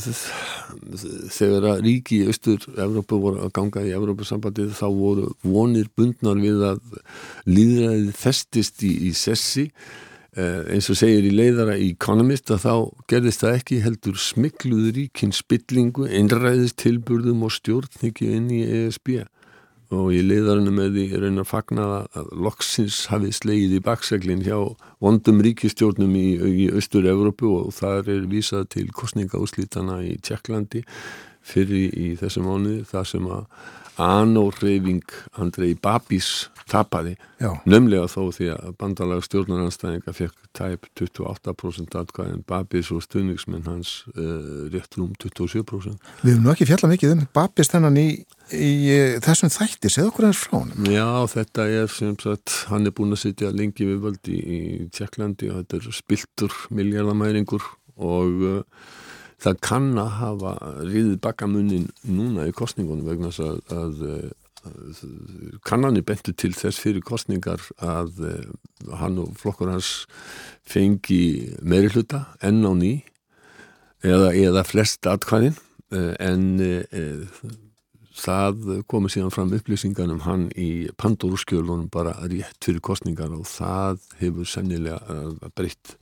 þegar 1.33 1.65
að 1.71 1.79
ríki 1.87 2.19
í 2.21 2.27
Östur-Európa 2.29 3.17
voru 3.17 3.41
að 3.47 3.53
ganga 3.57 3.85
í 3.87 3.93
Európa-sambandið 3.97 4.75
þá 4.77 4.85
voru 4.93 5.31
vonir 5.41 5.89
bundnar 5.97 6.37
við 6.41 6.61
að 6.69 6.99
líðræðið 7.49 8.11
festist 8.19 8.85
í, 8.85 8.93
í 9.09 9.15
sessi. 9.17 9.65
Eh, 10.37 10.75
eins 10.75 10.91
og 10.93 10.99
segir 10.99 11.25
í 11.25 11.33
leiðara 11.33 11.79
Economist 11.81 12.53
að 12.53 12.67
þá 12.67 12.73
gerðist 13.09 13.41
það 13.41 13.57
ekki 13.57 13.79
heldur 13.81 14.21
smikluð 14.21 14.91
ríkin 14.99 15.33
spillingu, 15.33 16.05
einræðistilburðum 16.05 17.47
og 17.47 17.55
stjórniki 17.57 18.29
inn 18.37 18.53
í 18.53 18.61
ESB 18.83 19.23
og 19.95 20.11
í 20.11 20.19
leiðarinu 20.25 20.73
með 20.75 20.97
því 20.97 21.05
raunar 21.21 21.47
fagnaða 21.47 21.99
að 22.19 22.31
loksins 22.43 23.05
hafi 23.11 23.31
slegið 23.35 23.77
í 23.77 23.83
bakseglinn 23.85 24.43
hjá 24.43 24.57
vondum 25.03 25.39
ríkistjórnum 25.45 26.15
í, 26.19 26.27
í 26.35 26.67
Östur-Európu 26.75 27.53
og 27.61 27.73
það 27.77 28.11
er 28.15 28.27
vísað 28.31 28.67
til 28.75 28.87
kostningaúslítana 28.91 30.01
í 30.03 30.17
Tjekklandi 30.19 30.83
fyrir 31.47 31.95
í 31.95 32.13
þessu 32.19 32.43
mánu 32.43 32.81
þar 32.89 33.07
sem 33.07 33.29
að 33.31 33.45
anóreyfing 33.97 35.03
Andrei 35.41 35.73
Babis 35.75 36.49
tapaði 36.67 37.15
Já. 37.39 37.53
nömlega 37.69 38.07
þó 38.11 38.29
því 38.35 38.49
að 38.53 38.73
bandalega 38.81 39.23
stjórnaranstæðinga 39.25 40.13
fekk 40.15 40.49
tæp 40.57 40.87
28% 40.99 41.95
atkvæðin 42.01 42.43
Babis 42.47 42.91
og 42.93 43.03
stuðningsmenn 43.05 43.67
hans 43.69 44.01
uh, 44.15 44.67
rétt 44.73 44.97
rúm 44.99 45.13
27% 45.21 45.95
Við 46.23 46.33
höfum 46.33 46.43
nú 46.43 46.53
ekki 46.53 46.67
fjallað 46.69 46.93
mikið 46.95 47.15
um 47.15 47.23
Babis 47.37 47.71
þennan 47.71 47.99
í, 48.01 48.07
í 48.51 48.71
eh, 48.93 49.17
þessum 49.23 49.53
þætti, 49.53 49.93
segð 49.93 50.11
okkur 50.11 50.29
hans 50.29 50.43
frá 50.43 50.59
hann 50.59 50.91
Já, 50.91 51.07
þetta 51.33 51.67
er 51.79 51.91
sem 51.93 52.15
sagt 52.21 52.61
hann 52.71 52.89
er 52.89 52.95
búin 52.97 53.15
að 53.15 53.23
sitja 53.23 53.53
lengi 53.55 53.87
við 53.87 54.03
völdi 54.03 54.37
í, 54.37 54.61
í 54.83 54.91
Tjekklandi 54.93 55.51
og 55.53 55.61
þetta 55.63 55.81
er 55.81 55.99
spiltur 56.01 56.61
miljardamæringur 56.75 57.63
og 57.97 58.47
uh, 58.51 58.95
það 59.43 59.59
kann 59.65 59.89
að 60.01 60.11
hafa 60.17 60.53
riðið 60.87 61.17
bakamunnin 61.23 61.87
núna 62.09 62.47
í 62.49 62.55
kostningunum 62.57 63.05
vegna 63.07 63.29
að, 63.29 63.59
að, 63.73 64.01
að 64.65 65.03
kannanir 65.67 66.05
bentu 66.07 66.33
til 66.33 66.53
þess 66.57 66.81
fyrir 66.81 67.05
kostningar 67.05 67.61
að 67.77 68.23
uh, 68.25 68.97
hann 69.01 69.19
og 69.21 69.37
flokkur 69.39 69.71
hans 69.71 69.91
fengi 70.67 71.53
meiri 71.61 71.93
hluta 71.93 72.25
enn 72.41 72.65
á 72.65 72.73
ný 72.73 72.91
eða, 74.05 74.33
eða 74.33 74.65
flest 74.67 75.07
atkvæðin 75.09 75.55
uh, 75.93 76.13
en 76.17 76.49
uh, 76.57 77.53
það 78.17 78.81
komið 78.89 79.13
síðan 79.13 79.35
fram 79.35 79.53
upplýsingan 79.53 80.15
um 80.15 80.25
hann 80.25 80.47
í 80.57 80.89
Pandóruskjölunum 80.97 81.91
bara 81.93 82.15
rétt 82.25 82.57
fyrir 82.65 82.81
kostningar 82.81 83.29
og 83.37 83.45
það 83.45 84.01
hefur 84.17 84.49
sennilega 84.49 85.21
breytt 85.53 85.93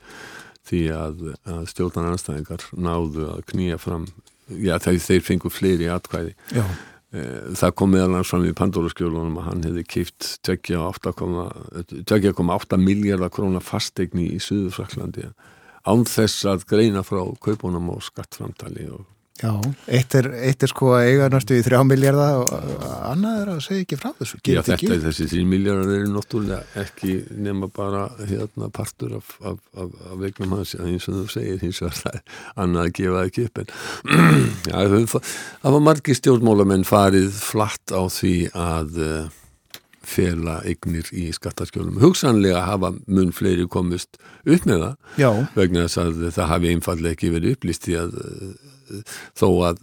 því 0.65 0.81
að, 0.95 1.23
að 1.45 1.65
stjórnar 1.71 2.11
anstæðingar 2.13 2.61
náðu 2.73 3.23
að 3.33 3.45
knýja 3.51 3.77
fram 3.81 4.05
já 4.49 4.79
þegar 4.81 4.99
þeir 5.07 5.23
fengu 5.25 5.49
fleiri 5.53 5.87
atkvæði 5.89 6.33
Já. 6.53 6.65
það 7.57 7.71
kom 7.79 7.89
meðal 7.95 8.23
fram 8.27 8.45
í 8.45 8.57
Pandóruskjölunum 8.57 9.39
að 9.41 9.47
hann 9.49 9.65
hefði 9.69 9.83
keift 9.95 10.21
2,8 10.45 12.81
miljardar 12.81 13.31
krónar 13.33 13.65
fastegni 13.65 14.25
í 14.35 14.37
Suðurfraklandi 14.43 15.25
án 15.85 16.01
þess 16.09 16.45
að 16.49 16.59
greina 16.69 17.01
frá 17.05 17.21
kaupunum 17.41 17.89
og 17.93 18.01
skattframtali 18.05 18.85
og 18.93 19.01
Já, 19.35 19.51
eitt 19.91 20.15
er, 20.15 20.29
eitt 20.47 20.63
er 20.63 20.71
sko 20.71 20.93
að 20.95 21.09
eiga 21.09 21.25
næstu 21.33 21.57
í 21.57 21.63
þrjá 21.65 21.81
miljardar 21.83 22.37
og 22.39 22.85
annað 23.11 23.41
er 23.41 23.49
að 23.51 23.57
segja 23.65 23.83
ekki 23.83 23.97
frá 23.99 24.13
þessu. 24.15 24.39
Já, 24.47 24.61
þetta 24.63 24.93
er 24.95 25.01
þessi 25.03 25.27
þrjí 25.33 25.41
miljardar 25.51 25.91
eru 25.97 26.11
náttúrulega 26.13 26.85
ekki 26.85 27.15
nema 27.43 27.67
bara 27.75 28.05
hérna 28.21 28.69
partur 28.71 29.17
af, 29.19 29.33
af, 29.43 29.59
af, 29.75 29.91
af 30.07 30.17
vegnum 30.23 30.55
hans. 30.55 30.71
Eins 30.79 31.09
og 31.11 31.19
þú 31.19 31.25
segir 31.35 31.59
hins 31.65 31.83
vegar 31.83 31.99
það 31.99 32.19
er 32.21 32.37
annað 32.63 32.87
að 32.87 32.93
gefa 33.01 33.25
ekki 33.27 33.47
upp 33.49 33.63
en 33.63 33.73
já, 34.71 35.19
það 35.19 35.75
var 35.75 35.87
margi 35.89 36.19
stjórnmólamenn 36.21 36.87
farið 36.87 37.33
flatt 37.35 37.91
á 37.91 38.01
því 38.07 38.35
að 38.55 39.01
uh, 39.03 39.41
fela 40.09 40.59
eignir 40.67 41.09
í 41.15 41.27
skattarskjólum. 41.35 41.99
Hugsanlega 42.03 42.65
hafa 42.67 42.93
mun 43.07 43.33
fleiri 43.35 43.67
komist 43.71 44.19
upp 44.45 44.67
með 44.69 44.83
það 44.85 45.23
Já. 45.23 45.31
vegna 45.55 45.87
þess 45.87 46.01
að 46.03 46.27
það 46.37 46.51
hafi 46.53 46.73
einfallega 46.73 47.17
ekki 47.17 47.33
verið 47.33 47.57
upplýst 47.57 47.89
í 47.91 47.97
að 47.99 48.19
uh, 48.21 49.01
þó 49.37 49.47
að 49.71 49.81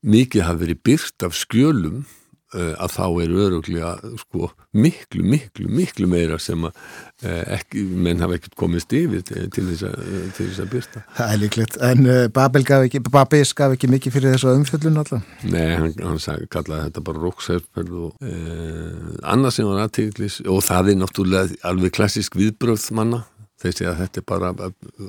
mikið 0.00 0.46
hafi 0.46 0.64
verið 0.64 0.82
byrt 0.88 1.28
af 1.28 1.36
skjölum 1.36 2.04
að 2.50 2.94
þá 2.96 3.04
er 3.22 3.34
öruglega 3.44 3.92
sko, 4.20 4.50
miklu, 4.74 5.22
miklu, 5.22 5.68
miklu 5.70 6.08
meira 6.10 6.38
sem 6.42 6.66
að 6.66 6.74
uh, 6.74 7.56
ekki, 7.56 7.84
menn 8.06 8.22
hafa 8.24 8.38
ekkert 8.38 8.56
komist 8.58 8.94
yfir 8.96 9.24
til, 9.26 9.46
þess 9.54 9.86
að, 9.86 9.96
til 10.36 10.48
þess 10.48 10.62
að 10.64 10.70
byrta. 10.74 11.04
Það 11.18 11.34
er 11.34 11.42
líklegt, 11.44 11.80
en 11.90 12.12
Babel 12.34 12.64
gaf 12.66 12.86
ekki, 12.88 13.02
Babis 13.10 13.54
gaf 13.58 13.76
ekki 13.76 13.90
mikið 13.94 14.16
fyrir 14.16 14.36
þessu 14.36 14.54
umfjöllun 14.56 15.02
alltaf? 15.04 15.34
Nei, 15.46 15.66
hann, 15.76 15.94
hann 16.02 16.22
sag, 16.22 16.46
kallaði 16.52 16.88
þetta 16.88 17.06
bara 17.10 17.24
róksherferð 17.26 17.98
og 18.04 18.24
uh, 18.24 19.10
annað 19.34 19.58
sem 19.58 19.70
var 19.70 19.84
aðteglis 19.86 20.40
og 20.46 20.64
það 20.66 20.94
er 20.94 21.02
náttúrulega 21.04 21.60
alveg 21.70 21.94
klassisk 21.98 22.38
viðbröð 22.40 22.90
manna 22.96 23.24
segja 23.60 23.92
að 23.92 24.04
þetta 24.04 24.20
er 24.20 24.26
bara 24.28 24.52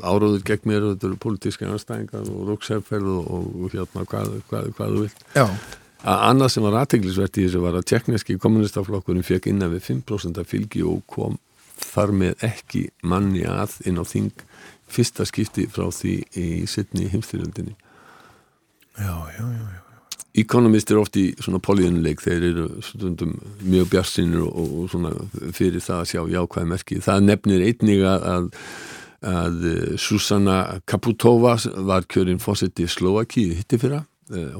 áróður 0.03 0.41
gegn 0.47 0.67
mér 0.69 0.85
og 0.85 0.95
þetta 0.95 1.07
eru 1.09 1.19
politíska 1.23 1.69
anstæðingar 1.71 2.31
og 2.31 2.49
róksefferð 2.49 3.11
og, 3.13 3.45
og 3.63 3.75
hérna 3.75 4.03
hvað, 4.09 4.33
hvað, 4.49 4.71
hvað 4.77 4.95
þú 4.95 5.05
vilt. 5.05 5.23
Já. 5.37 5.45
Að 6.01 6.23
annað 6.31 6.53
sem 6.55 6.65
var 6.65 6.79
aðteglisvert 6.79 7.37
í 7.37 7.45
þessu 7.45 7.61
var 7.61 7.77
að 7.77 7.87
tjekneski 7.91 8.39
kommunistaflokkurinn 8.41 9.25
fekk 9.25 9.51
innan 9.51 9.73
við 9.75 9.85
5% 9.91 10.41
af 10.41 10.49
fylgi 10.49 10.81
og 10.81 11.03
kom 11.09 11.37
þar 11.81 12.13
með 12.17 12.45
ekki 12.47 12.87
manni 13.05 13.43
að 13.45 13.77
inn 13.89 14.01
á 14.01 14.05
þing 14.05 14.43
fyrsta 14.91 15.27
skipti 15.29 15.67
frá 15.71 15.87
því 15.93 16.15
í 16.37 16.47
sittni 16.69 17.07
heimstyrjöldinni. 17.11 17.77
Já, 18.97 19.13
já, 19.37 19.45
já, 19.45 19.63
já. 19.75 19.79
Economist 20.41 20.91
er 20.91 20.99
oft 21.01 21.17
í 21.19 21.25
svona 21.43 21.59
políunleik 21.63 22.21
þeir 22.23 22.45
eru 22.49 22.65
stundum 22.85 23.33
mjög 23.61 23.89
bjarsinir 23.91 24.45
og, 24.45 24.75
og 24.79 24.91
svona 24.93 25.11
fyrir 25.51 25.83
það 25.83 26.03
að 26.03 26.09
sjá 26.13 26.21
jákvæð 26.33 26.69
merki. 26.71 26.99
Það 27.03 27.25
nefnir 27.27 27.65
einnig 27.67 28.05
að, 28.07 28.27
að, 28.31 28.47
að 29.31 29.65
Susanna 29.99 30.57
Kaputova 30.87 31.57
var 31.83 32.07
kjörinn 32.07 32.39
fósetti 32.41 32.87
Slovaki 32.89 33.49
hitti 33.59 33.79
fyrra. 33.81 34.05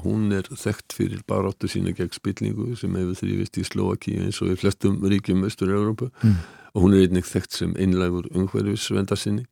Hún 0.04 0.32
er 0.36 0.48
þekkt 0.50 0.96
fyrir 0.98 1.22
baráttu 1.28 1.70
sína 1.72 1.94
gegn 1.96 2.12
spillingu 2.16 2.74
sem 2.80 2.96
hefur 2.98 3.20
þrývist 3.22 3.60
í 3.62 3.68
Slovaki 3.68 4.18
eins 4.20 4.42
og 4.44 4.52
í 4.52 4.58
flestum 4.60 5.00
ríkjum 5.04 5.46
Östur-Európu 5.48 6.10
mm. 6.12 6.42
og 6.74 6.84
hún 6.86 6.98
er 6.98 7.06
einnig 7.06 7.28
þekkt 7.30 7.56
sem 7.56 7.78
einlægur 7.80 8.28
umhverfisvendarsinni. 8.36 9.46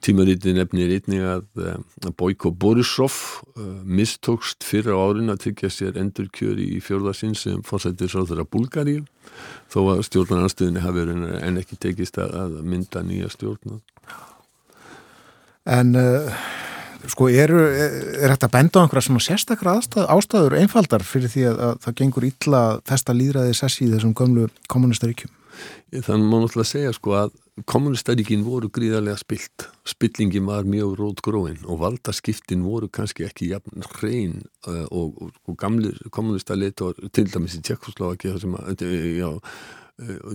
Tímaríti 0.00 0.54
nefnir 0.56 0.94
einnig 0.96 1.24
að, 1.28 1.42
að 2.00 2.14
Bojko 2.16 2.50
Borisov 2.56 3.16
uh, 3.52 3.82
mistókst 3.84 4.64
fyrra 4.64 4.96
árin 4.96 5.28
að 5.28 5.42
tryggja 5.44 5.68
sér 5.74 5.98
endur 6.00 6.30
kjöri 6.32 6.70
í 6.78 6.80
fjörðarsinn 6.80 7.36
sem 7.36 7.60
fórsættir 7.68 8.08
sáður 8.08 8.40
að 8.42 8.48
Búlgaríu 8.56 9.04
þó 9.68 9.80
að 9.92 10.06
stjórnarnarstöðinni 10.08 10.82
hafi 10.82 11.04
en 11.04 11.60
ekki 11.60 11.76
tekist 11.84 12.16
að, 12.18 12.32
að 12.46 12.56
mynda 12.64 13.04
nýja 13.04 13.28
stjórnar. 13.34 13.84
En 15.68 15.92
uh, 16.00 16.40
sko 17.08 17.28
eru, 17.32 17.60
er 17.70 18.34
þetta 18.34 18.50
benda 18.52 18.80
á 18.80 18.82
einhverja 18.84 19.06
svona 19.08 19.24
sérstakra 19.24 19.76
ástæð, 19.80 20.06
ástæður 20.12 20.56
einfaldar 20.60 21.04
fyrir 21.06 21.32
því 21.32 21.44
að, 21.50 21.60
að 21.66 21.76
það 21.84 21.98
gengur 22.02 22.26
illa 22.28 22.62
festa 22.88 23.16
líðræði 23.16 23.56
sessi 23.56 23.86
í 23.86 23.92
þessum 23.94 24.16
gömlu 24.18 24.48
kommunistaríkjum? 24.72 25.32
Þannig 25.90 26.28
má 26.30 26.36
náttúrulega 26.38 26.70
segja 26.70 26.92
sko 26.94 27.14
að 27.18 27.32
kommunistaríkin 27.68 28.44
voru 28.46 28.70
gríðarlega 28.72 29.18
spilt 29.20 29.66
spillingin 29.88 30.46
var 30.46 30.68
mjög 30.68 30.94
rót 31.00 31.22
gróin 31.24 31.58
og 31.66 31.80
valdaskiptin 31.82 32.62
voru 32.64 32.88
kannski 32.88 33.26
ekki 33.26 33.50
jafn 33.50 33.84
hrein 33.98 34.38
uh, 34.68 34.86
og, 34.88 35.18
og, 35.20 35.32
og 35.48 35.58
gamlir 35.60 35.98
kommunistalitor 36.14 36.96
til 37.12 37.26
dæmis 37.32 37.58
í 37.58 37.62
Tjekkoslovaki 37.66 38.30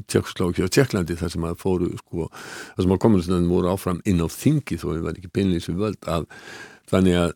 Tjekkoslovaki 0.06 0.66
og 0.66 0.74
Tjekklandi 0.74 1.18
þar 1.20 1.34
sem 1.34 1.48
að 1.48 1.58
fóru 1.62 1.90
sko, 2.00 2.30
þar 2.76 2.86
sem 2.86 2.96
að 2.96 3.02
kommunistarinn 3.06 3.50
voru 3.52 3.72
áfram 3.72 4.04
inn 4.06 4.24
á 4.24 4.28
þingi 4.32 4.80
þó 4.82 4.88
við 4.92 5.08
varum 5.08 5.18
ekki 5.20 5.34
beinleins 5.34 5.70
við 5.72 5.82
völd 5.82 6.12
að 6.12 6.30
þannig 6.92 7.20
að 7.24 7.36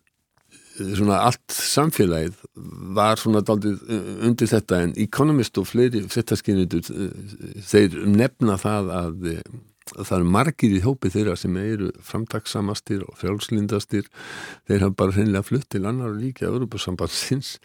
svona 0.80 1.18
allt 1.28 1.54
samfélagið 1.54 2.38
var 2.96 3.20
svona 3.20 3.42
daldið 3.46 3.82
undir 4.26 4.50
þetta 4.50 4.84
en 4.86 4.94
Economist 5.02 5.58
og 5.60 5.68
fleiri 5.68 6.06
frettaskynitur 6.08 6.86
þeir 7.68 7.98
nefna 8.08 8.56
það 8.62 8.94
að 8.96 9.28
það 9.98 10.16
er 10.20 10.28
margir 10.36 10.76
í 10.78 10.82
hópi 10.84 11.12
þeirra 11.14 11.36
sem 11.40 11.56
eru 11.60 11.90
framtagssamastir 12.06 13.04
og 13.08 13.18
frjálslindastir 13.20 14.10
þeir 14.70 14.86
hafa 14.86 14.98
bara 15.02 15.16
hreinlega 15.16 15.48
flutt 15.48 15.70
til 15.74 15.86
annar 15.90 16.14
líka 16.18 16.48
Europasambandsins 16.50 17.58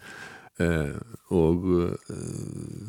eh, 0.62 0.94
og 1.34 1.64
eh, 1.74 2.18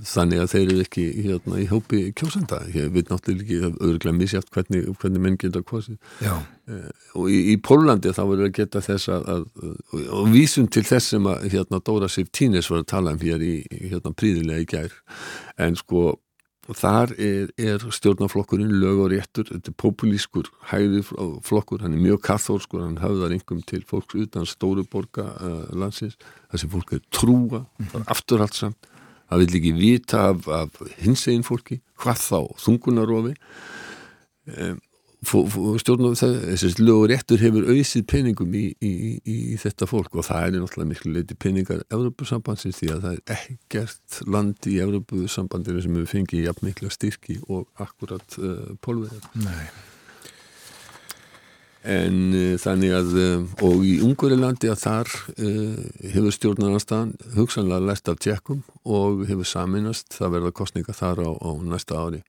þannig 0.06 0.42
að 0.44 0.52
þeir 0.54 0.66
eru 0.66 0.84
ekki 0.84 1.06
hérna 1.26 1.62
í 1.62 1.68
hópi 1.70 2.02
kjósenda. 2.18 2.62
Ég 2.76 2.92
veit 2.96 3.10
náttúrulega 3.12 3.46
ekki 3.46 3.72
öðruglega 3.72 4.18
misjátt 4.18 4.52
hvernig, 4.54 4.90
hvernig 5.02 5.24
menn 5.24 5.40
geta 5.42 5.64
kosið. 5.66 5.98
Eh, 6.22 6.90
og 7.16 7.32
í, 7.32 7.40
í 7.54 7.56
Pólandi 7.62 8.14
þá 8.16 8.24
verður 8.24 8.50
að 8.50 8.58
geta 8.60 8.84
þess 8.86 9.12
að, 9.16 9.32
að 9.36 10.06
og 10.20 10.30
vísum 10.34 10.70
til 10.72 10.86
þess 10.88 11.16
sem 11.16 11.32
að 11.32 11.50
hérna 11.54 11.82
Dóra 11.86 12.12
Sif 12.12 12.30
Tínes 12.36 12.70
var 12.74 12.84
að 12.84 12.92
tala 12.94 13.16
um 13.16 13.24
hér 13.24 13.44
í 13.46 13.56
hérna 13.90 14.14
príðilega 14.14 14.66
í 14.66 14.70
gær. 14.76 15.02
En 15.62 15.78
sko 15.80 16.16
og 16.66 16.80
þar 16.80 17.14
er, 17.22 17.52
er 17.62 17.84
stjórnarflokkurinn 17.94 18.74
lög 18.82 19.04
og 19.06 19.12
réttur, 19.14 19.50
þetta 19.52 19.72
er 19.72 19.78
populískur 19.78 20.50
hæði 20.72 21.04
flokkur, 21.46 21.84
hann 21.86 21.94
er 21.94 22.02
mjög 22.02 22.24
kathólskur 22.26 22.82
hann 22.82 22.98
hafðar 23.04 23.36
yngum 23.38 23.62
til 23.70 23.84
fólks 23.86 24.18
utan 24.18 24.50
stóruborga 24.50 25.28
uh, 25.36 25.62
landsins. 25.78 26.18
Þessi 26.52 26.72
fólk 26.74 26.94
er 26.98 27.06
trúa, 27.14 27.66
mm 27.66 27.86
-hmm. 27.86 28.08
afturhaldsamt 28.08 28.90
það 29.30 29.42
vil 29.42 29.58
ekki 29.60 29.74
vita 29.78 30.24
af, 30.32 30.48
af 30.48 30.82
hins 31.02 31.26
eginn 31.28 31.46
fólki, 31.46 31.80
hvað 32.02 32.22
þá 32.22 32.40
þungunarofi 32.62 33.34
um, 34.54 34.82
stjórnum 35.26 36.16
þessi 36.18 36.72
lögur 36.82 37.10
réttur 37.12 37.42
hefur 37.42 37.68
auðsið 37.72 38.06
peningum 38.12 38.54
í, 38.58 38.66
í, 38.80 38.92
í, 38.92 39.36
í 39.54 39.58
þetta 39.62 39.88
fólk 39.90 40.16
og 40.20 40.28
það 40.28 40.46
er 40.46 40.62
náttúrulega 40.62 40.92
miklu 40.92 41.16
leiti 41.16 41.38
peningar 41.40 41.82
Európusambansins 41.94 42.80
því 42.80 42.92
að 42.94 43.08
það 43.08 43.18
er 43.18 43.34
ekkert 43.40 44.20
land 44.30 44.70
í 44.70 44.78
Európusambandinu 44.84 45.84
sem 45.84 45.98
hefur 45.98 46.14
fengið 46.14 46.48
jafn 46.50 46.70
mikla 46.70 46.94
styrki 46.94 47.40
og 47.48 47.68
akkurat 47.82 48.40
uh, 48.42 48.72
pólverðar 48.86 49.28
Nei. 49.46 49.66
En 51.96 52.22
uh, 52.34 52.54
þannig 52.62 52.96
að 52.98 53.18
og 53.66 53.84
í 53.86 53.98
Ungurilandi 54.06 54.72
að 54.74 54.86
þar 54.86 55.18
uh, 55.36 55.82
hefur 56.14 56.38
stjórnarnastan 56.38 57.16
hugsanlega 57.38 57.92
læst 57.92 58.10
af 58.14 58.22
tjekkum 58.22 58.64
og 58.84 59.26
hefur 59.30 59.48
saminast 59.48 60.16
það 60.18 60.40
verða 60.40 60.56
kostninga 60.62 60.98
þar 60.98 61.26
á, 61.26 61.32
á 61.34 61.52
næsta 61.66 62.00
ári 62.00 62.24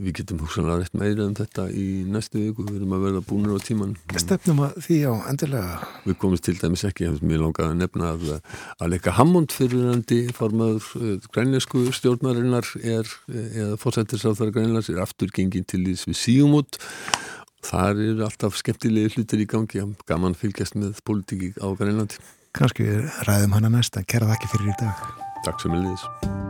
við 0.00 0.16
getum 0.20 0.40
hugsanlega 0.42 0.80
rétt 0.80 0.96
meira 0.98 1.26
um 1.26 1.34
þetta 1.36 1.66
í 1.70 1.86
næstu 2.08 2.40
viku, 2.40 2.64
við 2.68 2.80
erum 2.80 2.94
að 2.96 3.04
verða 3.06 3.22
búinir 3.28 3.56
á 3.56 3.60
tíman 3.64 3.94
Stefnum 4.16 4.62
að 4.66 4.78
því 4.86 4.98
á 5.06 5.12
endilega. 5.30 5.78
Við 6.06 6.18
komumst 6.22 6.46
til 6.46 6.56
dæmis 6.60 6.84
ekki, 6.88 7.10
mér 7.20 7.42
langaði 7.44 7.74
að 7.74 7.80
nefna 7.82 8.12
að 8.14 8.26
að 8.32 8.92
leika 8.94 9.14
Hammond 9.18 9.54
fyrirandi 9.54 10.20
formaður 10.36 11.20
grænleisku 11.34 11.84
stjórnarinnar 11.96 12.68
er, 12.80 13.08
eða 13.28 13.78
fórsættisáþara 13.80 14.56
grænleis 14.56 14.90
er 14.92 15.02
aftur 15.04 15.32
gengin 15.34 15.68
til 15.68 15.84
þess 15.88 16.08
við 16.08 16.20
síum 16.20 16.56
út 16.60 16.80
þar 17.66 18.00
eru 18.00 18.26
alltaf 18.26 18.56
skemmtilegi 18.58 19.16
hlutir 19.16 19.44
í 19.44 19.48
gangi. 19.50 19.84
Gaman 20.08 20.38
fylgjast 20.38 20.78
með 20.80 21.02
politíki 21.06 21.52
á 21.60 21.68
grænlandi. 21.76 22.20
Kanski 22.56 22.88
við 22.88 23.10
ræðum 23.28 23.58
hana 23.58 23.74
næsta, 23.76 24.02
kæra 24.02 24.30
það 24.30 24.38
ekki 24.38 24.54
fyrir 24.56 24.72
í 24.72 24.78
dag. 24.80 25.10
Takk 25.46 25.62
sem 25.62 25.76
er 25.76 25.84
liðis 25.84 26.49